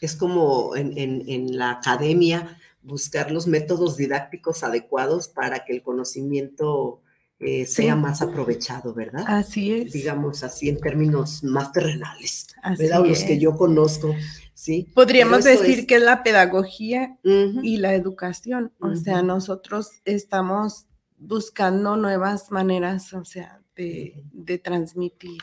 [0.00, 5.82] Es como en, en- en la academia buscar los métodos didácticos adecuados para que el
[5.82, 7.01] conocimiento
[7.42, 8.00] eh, sea Sí.
[8.00, 9.24] más aprovechado, ¿verdad?
[9.26, 9.92] Así es.
[9.92, 13.04] Digamos así en términos más terrenales, así ¿verdad?
[13.04, 14.14] Los que yo conozco,
[14.54, 14.88] ¿sí?
[14.94, 18.72] Podríamos decir es- que es la pedagogía y la educación.
[18.80, 20.86] O sea, nosotros estamos
[21.18, 25.40] buscando nuevas maneras, o sea, de, de transmitir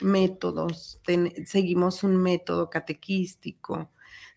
[0.00, 1.00] métodos.
[1.04, 3.90] Ten- seguimos un método catequístico.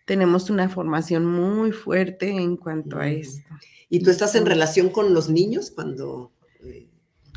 [0.06, 3.50] Tenemos una formación muy fuerte en cuanto a esto.
[3.90, 6.32] ¿Y tú estás en relación con los niños cuando
[6.64, 6.88] eh,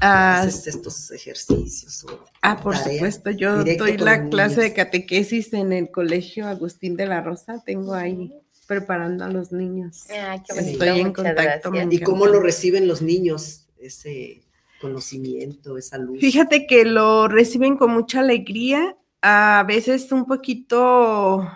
[0.00, 2.04] Ah, haces estos ejercicios?
[2.04, 6.96] o- ah, por tarea supuesto, yo doy la clase de catequesis en el colegio Agustín
[6.96, 7.62] de la Rosa.
[7.64, 8.32] Tengo ahí
[8.66, 10.04] preparando a los niños.
[10.10, 11.72] Ay, qué bonito, Estoy en contacto.
[11.90, 13.66] ¿Y cómo lo reciben los niños?
[13.80, 14.42] Ese
[14.80, 16.20] conocimiento, esa luz.
[16.20, 21.48] Fíjate que lo reciben con mucha alegría, a veces un poquito,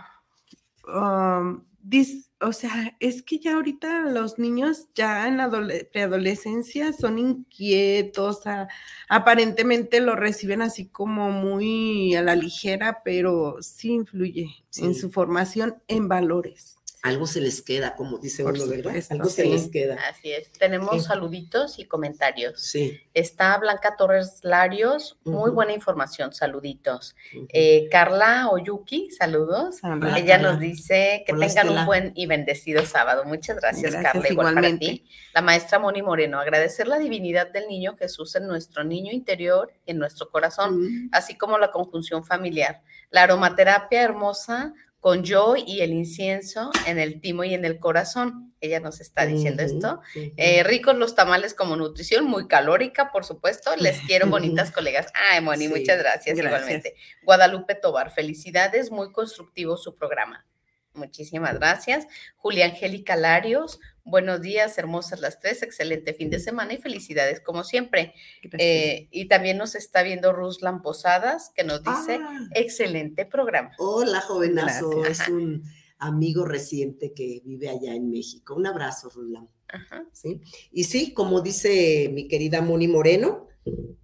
[0.89, 6.93] um, dis- o sea, es que ya ahorita los niños ya en la adole- preadolescencia
[6.93, 8.69] son inquietos, a-
[9.09, 15.77] aparentemente lo reciben así como muy a la ligera, pero sí influye en su formación
[15.89, 16.77] en valores.
[17.03, 18.95] Algo se les queda, como dice Por uno, ¿verdad?
[19.11, 19.99] Algo se les queda.
[20.09, 20.53] Así es.
[20.53, 21.01] Tenemos Sí.
[21.01, 22.61] saluditos y comentarios.
[22.61, 22.97] Sí.
[23.13, 27.17] Está Blanca Torres Larios, muy buena información, saluditos.
[27.53, 29.81] Eh, Carla Oyuki, saludos.
[29.83, 30.53] Hola, Ella Carla.
[30.53, 31.81] nos dice que Hola, tengan Estela.
[31.81, 33.25] un buen y bendecido sábado.
[33.25, 34.29] Muchas gracias, Gracias, Carla.
[34.31, 34.87] Igual igualmente.
[34.87, 35.09] para ti.
[35.35, 39.99] La maestra Moni Moreno, agradecer la divinidad del niño Jesús en nuestro niño interior, en
[39.99, 41.09] nuestro corazón, Mm.
[41.11, 42.81] así como la conjunción familiar.
[43.11, 44.73] La aromaterapia hermosa
[45.03, 48.55] con yo y el incienso en el timo y en el corazón.
[48.61, 50.01] ella nos está diciendo esto.
[50.15, 53.75] Eh, ricos los tamales como nutrición, muy calórica, por supuesto.
[53.75, 55.09] Les quiero, bonitas colegas.
[55.33, 56.47] Ay, Moni, Sí, muchas gracias, gracias.
[56.47, 56.95] igualmente.
[57.25, 60.47] Guadalupe Tobar, felicidades, muy constructivo su programa.
[60.95, 62.07] Muchísimas gracias.
[62.37, 67.65] Julia Angélica Larios, buenos días, hermosas las tres, excelente fin de semana y felicidades como
[67.65, 68.15] siempre.
[68.59, 73.73] Eh, y también nos está viendo Ruslan Posadas, que nos dice, Ah, excelente programa.
[73.79, 74.91] hola, jovenazo.
[74.91, 75.29] Gracias.
[75.29, 75.63] Es un
[75.99, 78.55] amigo reciente que vive allá en México.
[78.55, 79.11] Un abrazo.
[79.69, 80.05] Ajá.
[80.13, 80.41] ¿sí?
[80.71, 83.49] Y sí, como dice mi querida Moni Moreno,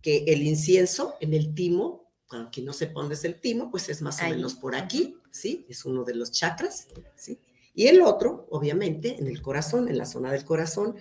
[0.00, 4.00] que el incienso en el timo, aquí no sé dónde es el timo, pues es
[4.00, 5.66] más o menos por aquí, ¿sí?
[5.68, 6.86] Es uno de los chakras,
[7.16, 7.40] ¿sí?
[7.78, 10.96] Y el otro, obviamente, en el corazón, en la zona del corazón,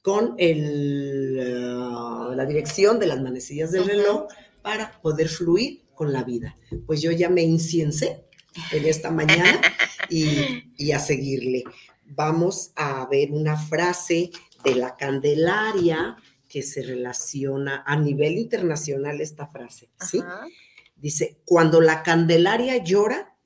[0.00, 4.28] con el, ah, la dirección de las manecillas del reloj
[4.62, 6.54] para poder fluir con la vida.
[6.86, 8.26] Pues yo ya me inciencé
[8.70, 9.60] en esta mañana
[10.08, 11.64] y, y a seguirle.
[12.04, 14.30] Vamos a ver una frase
[14.62, 16.16] de la Candelaria
[16.48, 20.20] que se relaciona a nivel internacional esta frase, ¿sí?
[20.20, 20.46] Ajá.
[20.94, 23.36] Dice, cuando la Candelaria llora,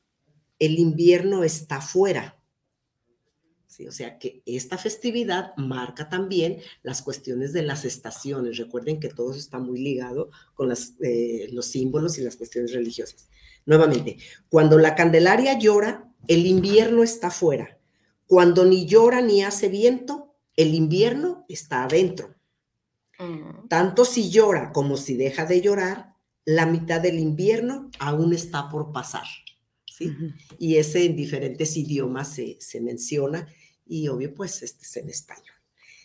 [0.59, 2.44] el invierno está fuera.
[3.75, 8.57] Sí, o sea que esta festividad marca también las cuestiones de las estaciones.
[8.57, 12.73] Recuerden que todo eso está muy ligado con las, eh, los símbolos y las cuestiones
[12.73, 13.29] religiosas.
[13.67, 14.19] Nuevamente,
[14.49, 17.77] cuando la Candelaria llora, el invierno está fuera.
[18.29, 22.33] Cuando ni llora ni hace viento, el invierno está adentro.
[23.19, 23.67] Mm.
[23.67, 26.15] Tanto si llora como si deja de llorar,
[26.45, 29.27] la mitad del invierno aún está por pasar.
[29.85, 30.11] ¿sí?
[30.11, 30.33] Ujú.
[30.61, 33.49] Y ese en diferentes idiomas se, se menciona
[33.87, 35.55] y obvio pues este es en español.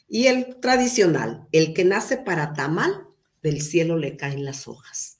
[0.08, 3.06] Y el tradicional, el que nace para tamal,
[3.44, 5.18] del cielo le caen las hojas.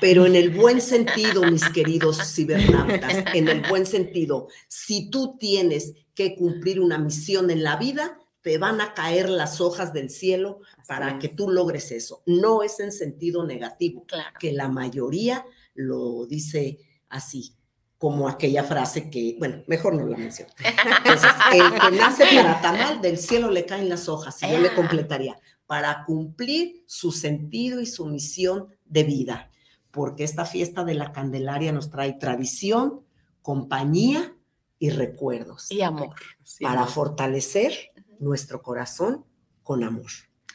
[0.00, 5.94] Pero en el buen sentido, mis queridos cibernautas, en el buen sentido, si tú tienes
[6.14, 10.60] que cumplir una misión en la vida, te van a caer las hojas del cielo
[10.88, 12.24] para que tú logres eso.
[12.26, 14.36] No es en sentido negativo, Claro.
[14.40, 17.54] que la mayoría lo dice así,
[18.02, 20.52] como aquella frase que, bueno, mejor no la menciono.
[20.58, 24.70] Entonces, el que nace para tamal, del cielo le caen las hojas, y yo le
[24.70, 24.74] Ah.
[24.74, 25.38] completaría,
[25.68, 29.52] para cumplir su sentido y su misión de vida,
[29.92, 33.02] porque esta fiesta de la Candelaria nos trae tradición,
[33.40, 34.34] compañía
[34.80, 36.16] y recuerdos Y amor.
[36.42, 36.92] Sí, para amor.
[36.92, 37.72] fortalecer
[38.18, 39.24] nuestro corazón
[39.62, 40.10] con amor.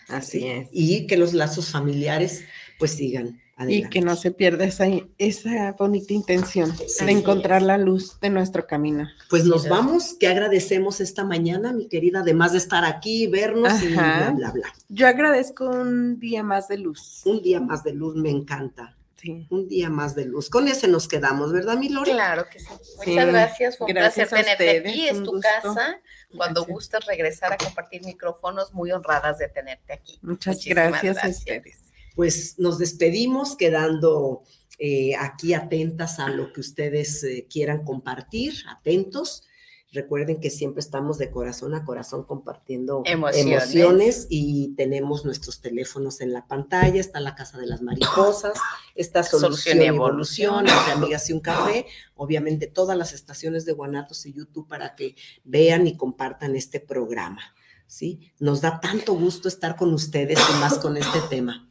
[0.09, 0.47] Así ¿sí?
[0.47, 0.69] es.
[0.73, 2.43] Y que los lazos familiares
[2.77, 4.85] pues sigan Y que no se pierda esa,
[5.17, 7.05] esa bonita intención Sí.
[7.05, 9.07] de encontrar la luz de nuestro camino.
[9.29, 13.81] Pues nos Sí, vamos, que agradecemos esta mañana, mi querida, además de estar aquí, vernos
[13.81, 14.73] y bla, bla, bla.
[14.89, 17.21] Yo agradezco un día más de luz.
[17.25, 18.95] Un día más de luz me encanta.
[19.15, 19.47] Sí.
[19.49, 20.47] Un día más de luz.
[20.51, 22.11] Con ese nos quedamos, ¿verdad, mi Lore?
[22.11, 22.67] Claro que sí.
[23.03, 23.77] Sí, Muchas gracias.
[23.79, 25.07] Fue un gracias placer tenerte aquí.
[25.07, 25.41] Es tu gusto.
[25.63, 25.99] casa.
[26.35, 26.73] Cuando Gracias.
[26.75, 30.19] gustes regresar a compartir micrófonos, muy honradas de tenerte aquí.
[30.21, 31.37] Muchas Muchísimas gracias, a gracias.
[31.39, 31.77] ustedes.
[32.17, 34.41] Pues nos despedimos quedando
[34.79, 39.43] eh, aquí atentas a lo que ustedes eh, quieran compartir, atentos.
[39.91, 43.75] Recuerden que siempre estamos de corazón a corazón compartiendo Emociones.
[43.75, 48.57] emociones y tenemos nuestros teléfonos en la pantalla, está la Casa de las Mariposas,
[48.95, 54.25] está Solución, y Evolución, entre Amigas y un Café, obviamente todas las estaciones de Guanatos
[54.25, 57.41] y YouTube para que vean y compartan este programa.
[57.85, 58.31] ¿sí?
[58.39, 61.66] Nos da tanto gusto estar con ustedes y más con este tema.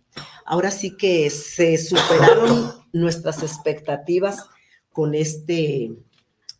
[0.47, 4.45] Ahora sí que se superaron nuestras expectativas
[4.93, 5.93] con este,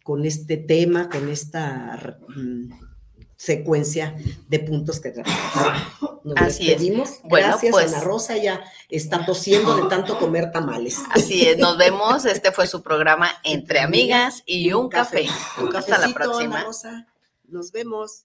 [0.03, 2.71] con este tema, con esta mm,
[3.37, 4.15] secuencia
[4.49, 6.21] de puntos que tratamos.
[6.25, 6.81] Nos Así es.
[6.81, 7.11] despedimos.
[7.25, 10.99] Bueno, Gracias, pues- Ana Rosa ya está tosiendo de tanto comer tamales.
[11.11, 12.25] Así es, nos vemos.
[12.25, 15.27] Este fue su programa Entre Amigas y un Café.
[15.63, 16.65] Un Hasta la Ana próxima.
[16.65, 17.07] Rosa.
[17.45, 18.25] Nos vemos.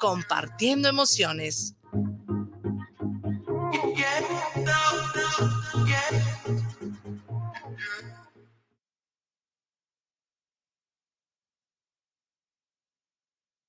[0.00, 1.74] compartiendo emociones.